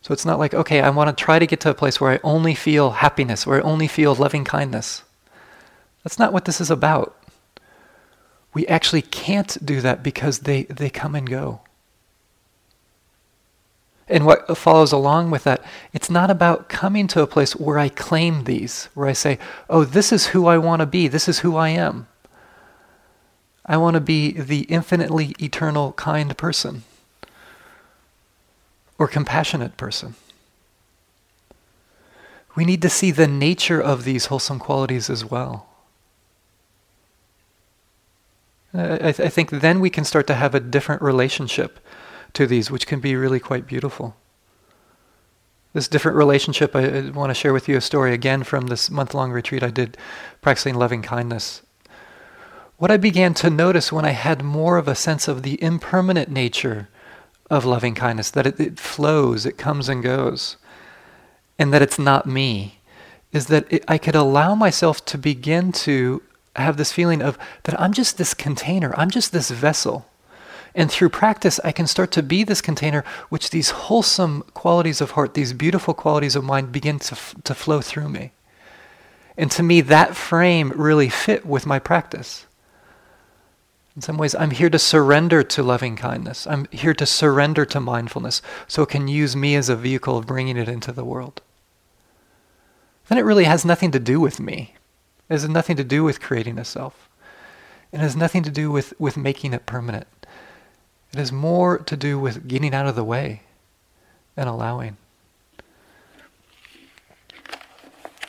[0.00, 2.12] So it's not like, okay, I want to try to get to a place where
[2.12, 5.02] I only feel happiness, where I only feel loving kindness.
[6.02, 7.14] That's not what this is about.
[8.54, 11.60] We actually can't do that because they, they come and go.
[14.08, 17.88] And what follows along with that, it's not about coming to a place where I
[17.88, 19.38] claim these, where I say,
[19.70, 22.06] oh, this is who I want to be, this is who I am.
[23.64, 26.82] I want to be the infinitely eternal kind person
[28.98, 30.14] or compassionate person.
[32.54, 35.66] We need to see the nature of these wholesome qualities as well.
[38.72, 41.78] I, th- I, think then we can start to have a different relationship
[42.34, 44.16] to these, which can be really quite beautiful.
[45.72, 48.90] This different relationship, I, I want to share with you a story again from this
[48.90, 49.96] month long retreat I did
[50.40, 51.62] practicing loving kindness.
[52.76, 56.28] What I began to notice when I had more of a sense of the impermanent
[56.28, 56.88] nature
[57.50, 60.56] of loving kindness, that it, it flows, it comes and goes,
[61.58, 62.78] and that it's not me,
[63.32, 66.22] is that it, I could allow myself to begin to
[66.56, 70.06] have this feeling of that I'm just this container, I'm just this vessel.
[70.74, 75.12] And through practice, I can start to be this container, which these wholesome qualities of
[75.12, 78.32] heart, these beautiful qualities of mind begin to, f- to flow through me.
[79.36, 82.46] And to me, that frame really fit with my practice.
[83.94, 86.46] In some ways, I'm here to surrender to loving kindness.
[86.48, 90.26] I'm here to surrender to mindfulness so it can use me as a vehicle of
[90.26, 91.40] bringing it into the world.
[93.08, 94.74] Then it really has nothing to do with me.
[95.28, 97.08] It has nothing to do with creating a self.
[97.92, 100.08] It has nothing to do with, with making it permanent.
[101.14, 103.42] It has more to do with getting out of the way
[104.36, 104.96] and allowing.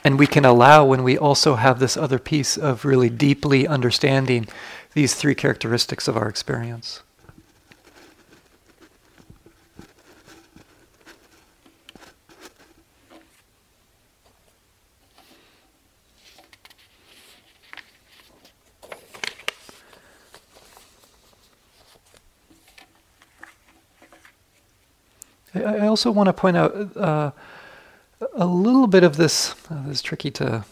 [0.03, 4.47] And we can allow when we also have this other piece of really deeply understanding
[4.93, 7.01] these three characteristics of our experience.
[25.55, 27.31] I also want to point out uh,
[28.33, 29.55] a little bit of this.
[29.69, 30.65] Uh, this is tricky to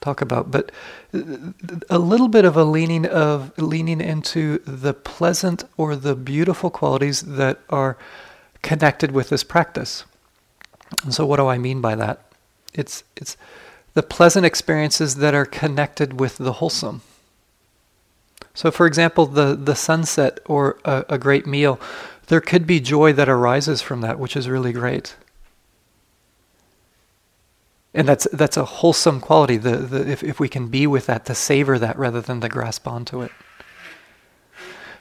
[0.00, 0.72] talk about, but
[1.12, 7.20] a little bit of a leaning of leaning into the pleasant or the beautiful qualities
[7.22, 7.96] that are
[8.62, 10.04] connected with this practice.
[11.04, 12.20] And so, what do I mean by that?
[12.74, 13.36] It's it's
[13.94, 17.02] the pleasant experiences that are connected with the wholesome.
[18.54, 21.78] So, for example, the the sunset or a, a great meal,
[22.30, 25.16] there could be joy that arises from that, which is really great.
[27.92, 29.56] And that's that's a wholesome quality.
[29.56, 32.48] The, the, if, if we can be with that, to savor that rather than to
[32.48, 33.32] grasp onto it.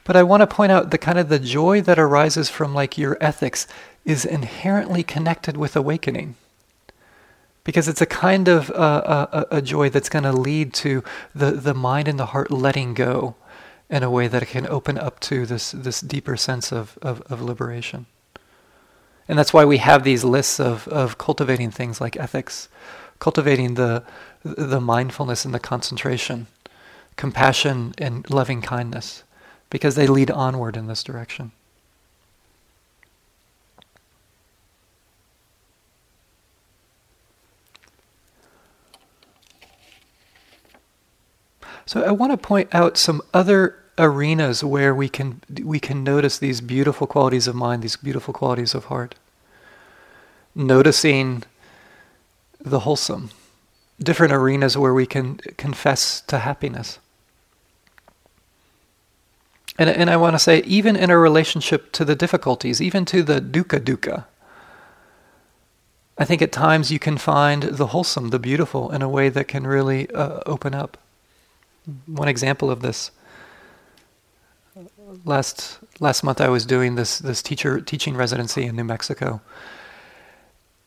[0.05, 2.97] But I want to point out the kind of the joy that arises from like
[2.97, 3.67] your ethics
[4.05, 6.35] is inherently connected with awakening.
[7.63, 11.03] Because it's a kind of uh, a, a joy that's going to lead to
[11.35, 13.35] the, the mind and the heart letting go
[13.89, 17.21] in a way that it can open up to this, this deeper sense of, of,
[17.23, 18.05] of liberation.
[19.27, 22.67] And that's why we have these lists of, of cultivating things like ethics,
[23.19, 24.03] cultivating the,
[24.43, 26.47] the mindfulness and the concentration,
[27.15, 29.23] compassion and loving kindness,
[29.69, 31.51] because they lead onward in this direction.
[41.89, 46.37] So I want to point out some other arenas where we can we can notice
[46.37, 49.15] these beautiful qualities of mind, these beautiful qualities of heart.
[50.53, 51.41] Noticing
[52.61, 53.31] the wholesome,
[53.99, 56.99] different arenas where we can confess to happiness.
[59.79, 63.23] And, and I want to say, even in a relationship to the difficulties, even to
[63.23, 64.25] the dukkha dukkha,
[66.19, 69.47] I think at times you can find the wholesome, the beautiful, in a way that
[69.47, 70.99] can really uh, open up.
[72.07, 73.11] One example of this
[75.25, 79.41] last last month I was doing this this teacher teaching residency in New Mexico,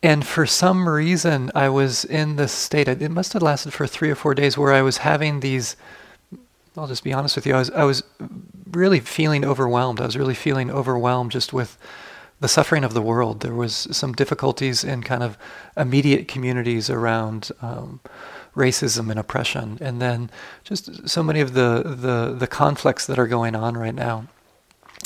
[0.02, 2.88] And for some reason, I was in this state.
[2.88, 5.76] It must have lasted for three or four days where I was having these.
[6.76, 7.54] I'll just be honest with you.
[7.54, 8.02] I was, I was
[8.72, 10.00] really feeling overwhelmed.
[10.00, 11.78] I was really feeling overwhelmed just with
[12.40, 13.40] the suffering of the world.
[13.40, 15.38] There was some difficulties in kind of
[15.76, 18.00] immediate communities around um,
[18.54, 20.30] racism and oppression, and then
[20.64, 24.26] just so many of the, the the conflicts that are going on right now.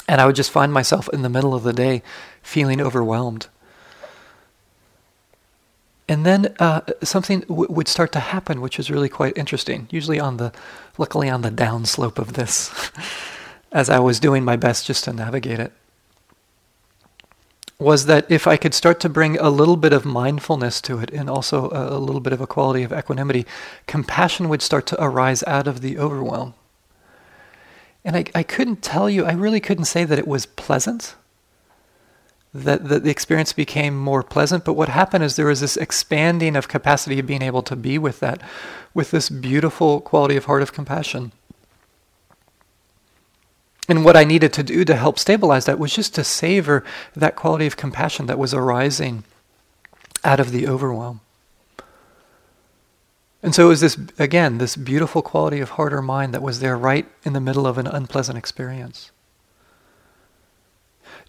[0.09, 2.03] And I would just find myself in the middle of the day
[2.43, 3.49] feeling overwhelmed.
[6.09, 9.89] And then uh, something w- would start to happen, which is really quite interesting.
[9.91, 10.53] Usually on the,
[10.99, 12.93] luckily on the downslope of this,
[13.73, 15.73] as I was doing my best just to navigate it,
[17.79, 21.11] was that if I could start to bring a little bit of mindfulness to it
[21.11, 23.45] and also a, little bit of a quality of equanimity,
[23.87, 26.55] compassion would start to arise out of the overwhelm.
[28.03, 31.17] And I, I couldn't tell you, I really couldn't say that it was pleasant,
[32.55, 34.65] that, that the experience became more pleasant.
[34.65, 37.99] But what happened is there was this expanding of capacity of being able to be
[37.99, 38.41] with that,
[38.95, 41.33] with this beautiful quality of heart of compassion.
[43.89, 46.85] And what I needed to do to help stabilize that was just to savor
[47.15, 49.25] that quality of compassion that was arising
[50.25, 51.21] out of the overwhelm.
[53.43, 56.59] And so it was this, again, this beautiful quality of heart or mind that was
[56.59, 59.13] there right in the middle of an unpleasant experience.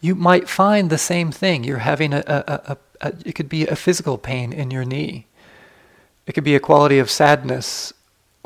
[0.01, 1.63] You might find the same thing.
[1.63, 5.27] You're having a, a, a, a, it could be a physical pain in your knee.
[6.25, 7.93] It could be a quality of sadness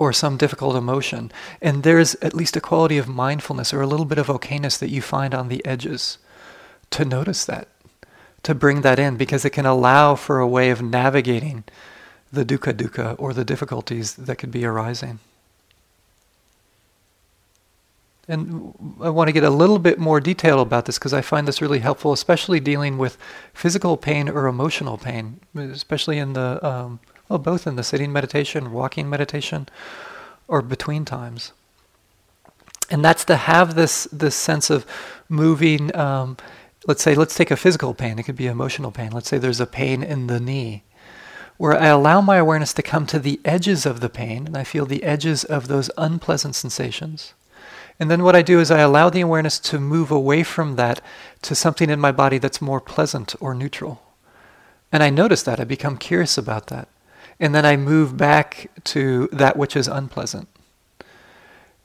[0.02, 1.32] or some difficult emotion.
[1.62, 4.90] And there's at least a quality of mindfulness or a little bit of okayness that
[4.90, 6.18] you find on the edges
[6.90, 7.68] to notice that,
[8.42, 11.66] to bring that in, because it can allow for a way of navigating
[12.34, 15.20] the dukkha dukkha or the difficulties that could be arising.
[18.28, 21.48] And I want to get a little bit more detailed about this because I find
[21.48, 23.20] this really helpful, especially dealing with
[23.54, 27.00] physical pain or emotional pain, especially in the, um,
[27.32, 29.70] well, both in the sitting meditation, walking meditation,
[30.50, 31.54] or between times.
[32.90, 34.86] And that's to have this, this sense of
[35.30, 35.96] moving.
[35.96, 36.36] Um,
[36.88, 38.20] let's say, let's take a physical pain.
[38.20, 39.14] It could be emotional pain.
[39.14, 40.84] Let's say there's a pain in the knee
[41.56, 44.66] where I allow my awareness to come to the edges of the pain and I
[44.66, 47.34] feel the edges of those unpleasant sensations.
[47.98, 51.00] And then what I do is I allow the awareness to move away from that
[51.44, 54.02] to something in my body that's more pleasant or neutral.
[54.92, 56.90] And I notice that, I become curious about that.
[57.42, 60.48] And then I move back to that which is unpleasant.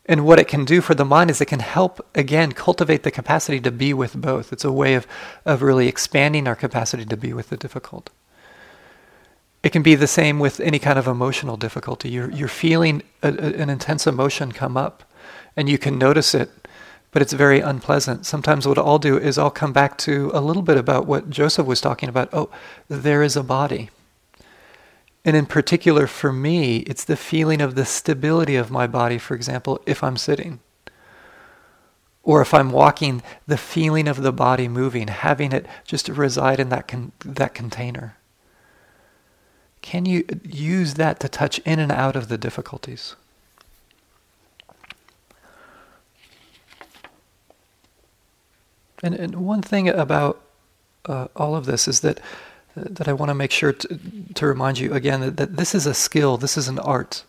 [0.05, 3.11] And what it can do for the mind is it can help, again, cultivate the
[3.11, 4.53] capacity to be with both.
[4.53, 5.07] It's a way of,
[5.45, 8.11] of really expanding our capacity to be with the difficult.
[9.63, 12.11] It can be the same with any kind of emotional difficulty.
[12.11, 15.03] You're, you're feeling a, a, an intense emotion come up,
[15.57, 16.51] and you can notice it,
[17.11, 18.27] but it's very unpleasant.
[18.27, 21.67] Sometimes what I'll do is I'll come back to a little bit about what Joseph
[21.67, 22.29] was talking about.
[22.33, 22.51] Oh,
[22.89, 23.89] there is a body.
[25.27, 29.35] And in particular, for me, it's the feeling of the stability of my body, for
[29.35, 30.61] example, if I'm sitting.
[32.23, 36.69] Or if I'm walking, the feeling of the body moving, having it just reside in
[36.69, 38.17] that, con- that container.
[39.83, 43.17] Can you use that to touch in and out of the difficulties?
[49.03, 50.41] And, and one thing about
[51.05, 52.21] uh, all of this is that
[52.77, 53.99] that I want to make sure to,
[54.35, 57.25] to remind you again that, that this is a skill, this is an art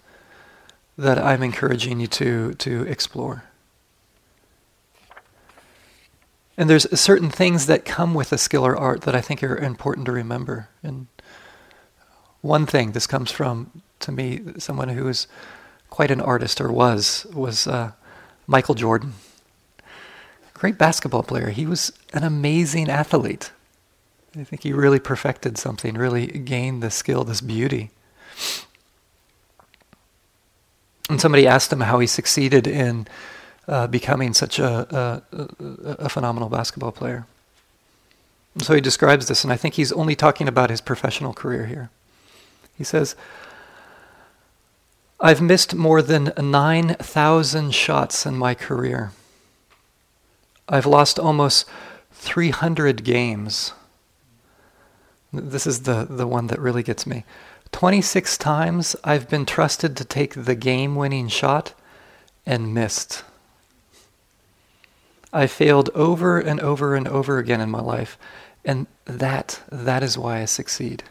[0.97, 3.43] that I'm encouraging you to to explore.
[6.57, 9.55] And there's certain things that come with a skill or art that I think are
[9.57, 10.69] important to remember.
[10.81, 11.07] And
[12.41, 12.93] one thing.
[12.93, 15.27] This comes from, to me, someone who is
[15.89, 17.91] quite an artist or was, was uh,
[18.47, 19.13] Michael Jordan.
[20.53, 21.49] Great basketball player.
[21.49, 23.51] He was an amazing athlete.
[24.39, 27.89] I think he really perfected something, really gained the skill, this beauty.
[31.09, 33.07] And somebody asked him how he succeeded in
[33.67, 37.25] uh, becoming such a, a, a, phenomenal basketball player.
[38.53, 41.65] And so he describes this, and I think he's only talking about his professional career
[41.65, 41.89] here.
[42.77, 43.15] He says,
[45.19, 49.11] I've missed more than 9,000 shots in my career.
[50.69, 51.65] I've lost almost
[52.11, 53.73] 300 games.
[55.33, 57.25] This is the, the one that really gets me.
[57.71, 61.73] 26 times I've been trusted to take the game winning shot
[62.45, 63.23] and missed.
[65.33, 68.17] I failed over and over and over again in my life,
[68.63, 71.03] and that that is why I succeed.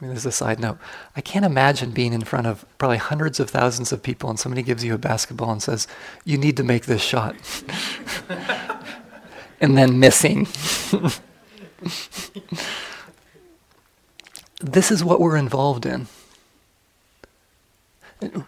[0.00, 0.78] I mean, as a side note,
[1.14, 4.62] I can't imagine being in front of probably hundreds of thousands of people and somebody
[4.62, 5.86] gives you a basketball and says,
[6.24, 7.36] You need to make this shot.
[9.64, 10.44] and then missing.
[14.60, 16.06] this is what we're involved in.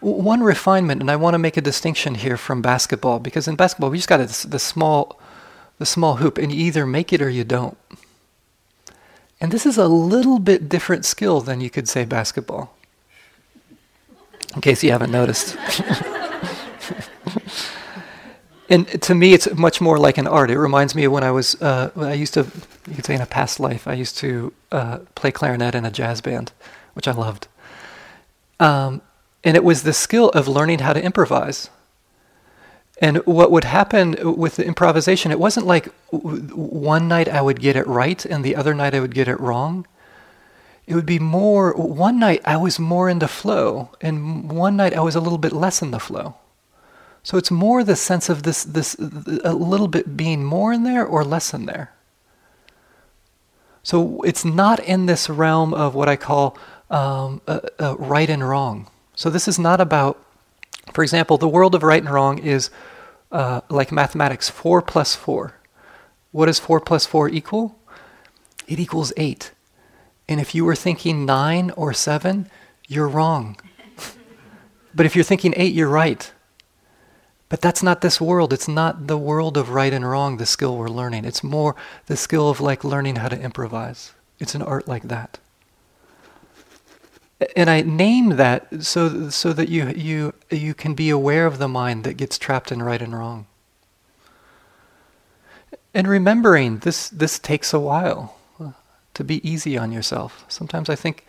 [0.01, 3.91] One refinement, and I want to make a distinction here from basketball, because in basketball
[3.91, 5.19] we just got a, the small,
[5.79, 7.79] the small hoop, and you either make it or you don't.
[9.41, 12.75] And this is a little bit different skill than you could say basketball.
[14.55, 15.57] In case you haven't noticed.
[18.69, 20.51] and to me, it's much more like an art.
[20.51, 22.47] It reminds me of when I was, uh, I used to,
[22.89, 25.91] you could say in a past life, I used to uh, play clarinet in a
[25.91, 26.53] jazz band,
[26.95, 27.49] which I loved.
[28.59, 29.03] Um,
[29.45, 31.71] and it was the skill of learning how to improvise.
[32.99, 37.77] And what would happen with the improvisation, it wasn't like one night I would get
[37.77, 39.87] it right and the other night I would get it wrong.
[40.87, 44.95] It would be more, one night I was more in the flow, and one night
[44.95, 46.37] I was a little bit less in the flow.
[47.27, 51.05] So it's more the sense of this, this a little bit being more in there
[51.05, 51.93] or less in there.
[53.83, 56.57] So it's not in this realm of what I call
[56.89, 58.89] um, uh, uh, right and wrong.
[59.16, 60.24] So this is not about,
[60.93, 62.70] for example, the world of right and wrong is
[63.33, 65.53] uh, like mathematics 4 plus 4.
[66.31, 67.77] What does 4 plus 4 equal?
[68.68, 69.51] It equals 8.
[70.29, 72.49] And if you were thinking 9 or 7,
[72.87, 73.57] you're wrong.
[74.95, 76.31] but if you're thinking 8, you're right.
[77.49, 78.53] But that's not this world.
[78.53, 81.24] It's not the world of right and wrong, the skill we're learning.
[81.24, 81.76] It's more
[82.07, 84.12] the skill of like learning how to improvise.
[84.40, 85.38] It's an art like that
[87.55, 91.68] and I name that so so that you you you can be aware of the
[91.68, 93.47] mind that gets trapped in right and wrong.
[95.92, 98.36] And remembering this this takes a while
[99.14, 100.44] to be easy on yourself.
[100.49, 101.26] Sometimes I think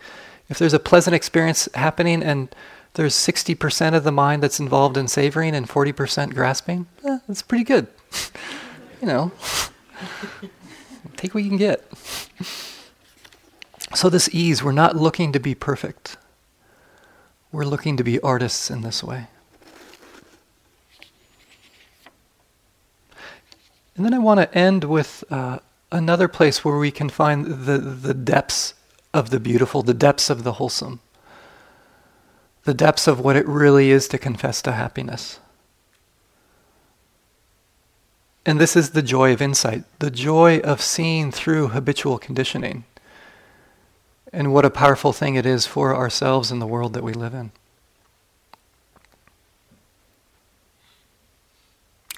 [0.48, 2.54] if there's a pleasant experience happening and
[2.94, 7.64] there's 60% of the mind that's involved in savoring and 40% grasping, eh, that's pretty
[7.64, 7.86] good.
[9.00, 9.32] you know,
[11.16, 11.84] take what you can get.
[13.94, 16.16] So, this ease, we're not looking to be perfect.
[17.50, 19.28] We're looking to be artists in this way.
[23.96, 25.58] And then I want to end with uh,
[25.90, 28.74] another place where we can find the, the depths
[29.12, 31.00] of the beautiful, the depths of the wholesome,
[32.68, 35.40] the depths of what it really is to confess to happiness.
[38.44, 42.84] And this is the joy of insight, the joy of seeing through habitual conditioning
[44.34, 47.32] and what a powerful thing it is for ourselves and the world that we live
[47.32, 47.52] in.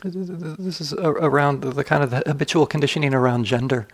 [0.03, 3.87] This is around the kind of the habitual conditioning around gender.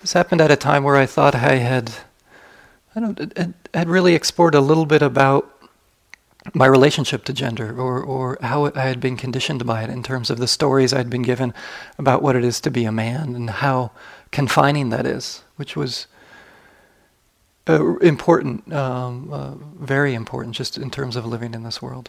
[0.00, 1.92] This happened at a time where I thought I had,
[2.94, 5.48] I don't, really explored a little bit about
[6.54, 10.30] my relationship to gender or, or how I had been conditioned by it in terms
[10.30, 11.54] of the stories I'd been given
[11.98, 13.92] about what it is to be a man and how
[14.32, 16.06] confining that is which was
[17.68, 22.08] uh, important, um, uh, very important, just in terms of living in this world.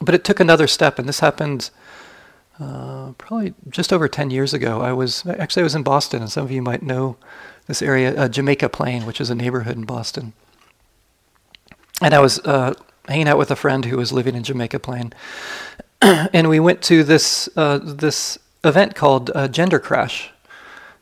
[0.00, 1.68] But it took another step, and this happened
[2.58, 4.80] uh, probably just over 10 years ago.
[4.80, 7.18] I was actually I was in Boston, and some of you might know
[7.66, 10.32] this area, uh, Jamaica Plain, which is a neighborhood in Boston.
[12.02, 12.74] And I was uh,
[13.08, 15.12] hanging out with a friend who was living in Jamaica Plain,
[16.02, 20.30] and we went to this uh, this event called Gender Crash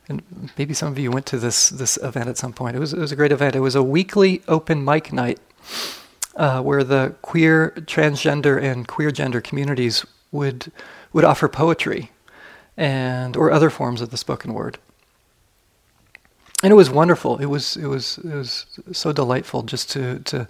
[0.07, 2.75] and maybe some of you went to this this event at some point.
[2.75, 3.55] It was it was a great event.
[3.55, 5.39] It was a weekly open mic night
[6.35, 10.71] uh, where the queer, transgender, and queer gender communities would
[11.13, 12.11] would offer poetry
[12.75, 14.77] and or other forms of the spoken word.
[16.63, 17.37] And it was wonderful.
[17.39, 20.47] It was it was it was so delightful just to to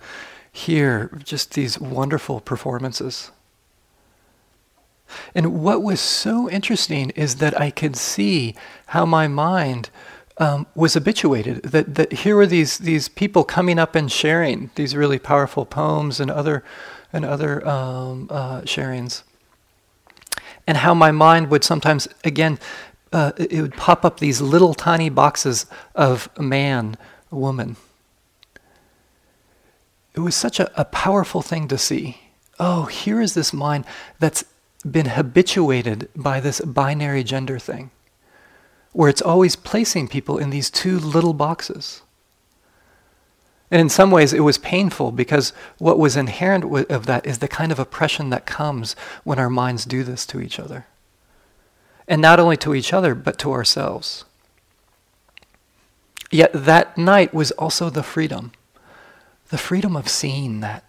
[0.52, 3.32] hear just these wonderful performances.
[5.34, 8.56] And what was so interesting is that I could see
[8.88, 9.90] how my mind
[10.38, 11.64] um, was habituated.
[11.64, 16.20] That that here were these these people coming up and sharing these really powerful poems
[16.20, 16.64] and other
[17.12, 19.24] and other um, uh, sharings,
[20.68, 22.60] and how my mind would sometimes again
[23.14, 26.98] uh, it would pop up these little tiny boxes of man,
[27.30, 27.76] woman.
[30.16, 32.20] It was such a, a powerful thing to see.
[32.60, 33.86] Oh, here is this mind
[34.20, 34.44] that's
[34.90, 37.92] been habituated by this binary gender thing,
[38.92, 42.02] where it's always placing people in these two little boxes.
[43.72, 47.48] And in some ways, it was painful because what was inherent of that is the
[47.48, 50.86] kind of oppression that comes when our minds do this to each other.
[52.08, 54.26] And not only to each other, but to ourselves.
[56.32, 58.52] Yet that night was also the freedom
[59.54, 60.84] the freedom of seeing that.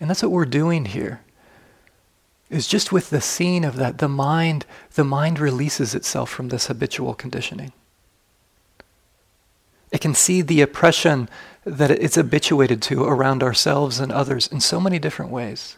[0.00, 1.20] And that's what we're doing here
[2.48, 4.64] is just with the seeing of that, the mind,
[4.94, 7.72] the mind releases itself from this habitual conditioning.
[9.92, 11.28] It can see the oppression
[11.64, 15.76] that it's habituated to around ourselves and others in so many different ways.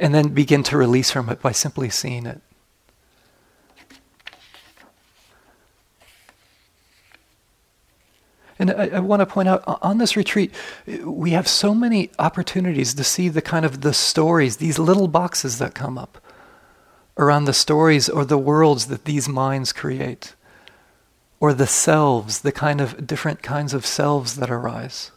[0.00, 2.40] And then begin to release from it by simply seeing it.
[8.58, 10.52] And I, I want to point out on this retreat,
[11.02, 15.58] we have so many opportunities to see the kind of the stories, these little boxes
[15.58, 16.18] that come up
[17.16, 20.34] around the stories or the worlds that these minds create
[21.40, 25.10] or the selves, the kind of different kinds of selves that arise,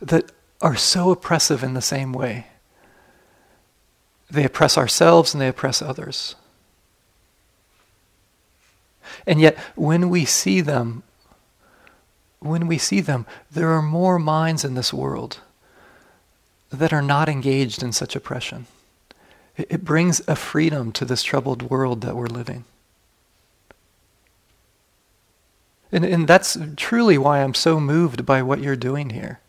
[0.00, 2.46] that are so oppressive in the same way.
[4.30, 6.34] They oppress ourselves and they oppress others.
[9.26, 11.02] And yet, when we see them,
[12.40, 15.40] when we see them, there are more minds in this world
[16.70, 18.66] that are not engaged in such oppression.
[19.56, 22.64] It, brings a freedom to this troubled world that we're living.
[25.90, 29.40] And, and that's truly why I'm so moved by what you're doing here.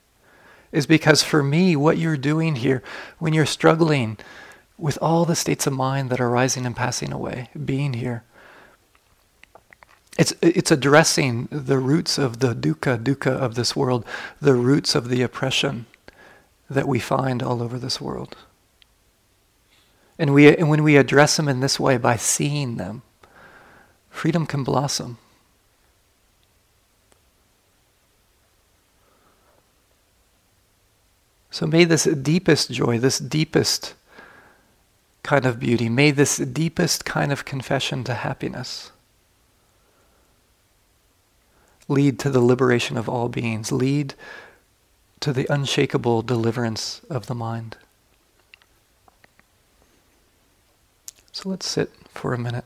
[0.72, 2.82] Is because for me, what you're doing here,
[3.20, 4.18] when you're struggling
[4.80, 8.24] with all the states of mind that are rising and passing away, being here,
[10.18, 14.06] it's, it's addressing the roots of the dukkha, dukkha of this world,
[14.42, 15.86] the roots of the oppression
[16.70, 18.38] that we find all over this world.
[20.18, 23.02] And, we, and when we address them in this way, by seeing them,
[24.10, 25.18] freedom can blossom.
[31.52, 33.96] So may this deepest joy, this deepest
[35.30, 38.92] kind of beauty, may this deepest kind of confession to happiness
[41.88, 44.16] lead to the liberation of all beings, lead
[45.20, 47.78] to the unshakable deliverance of the mind.
[51.32, 52.66] So let's sit for a minute.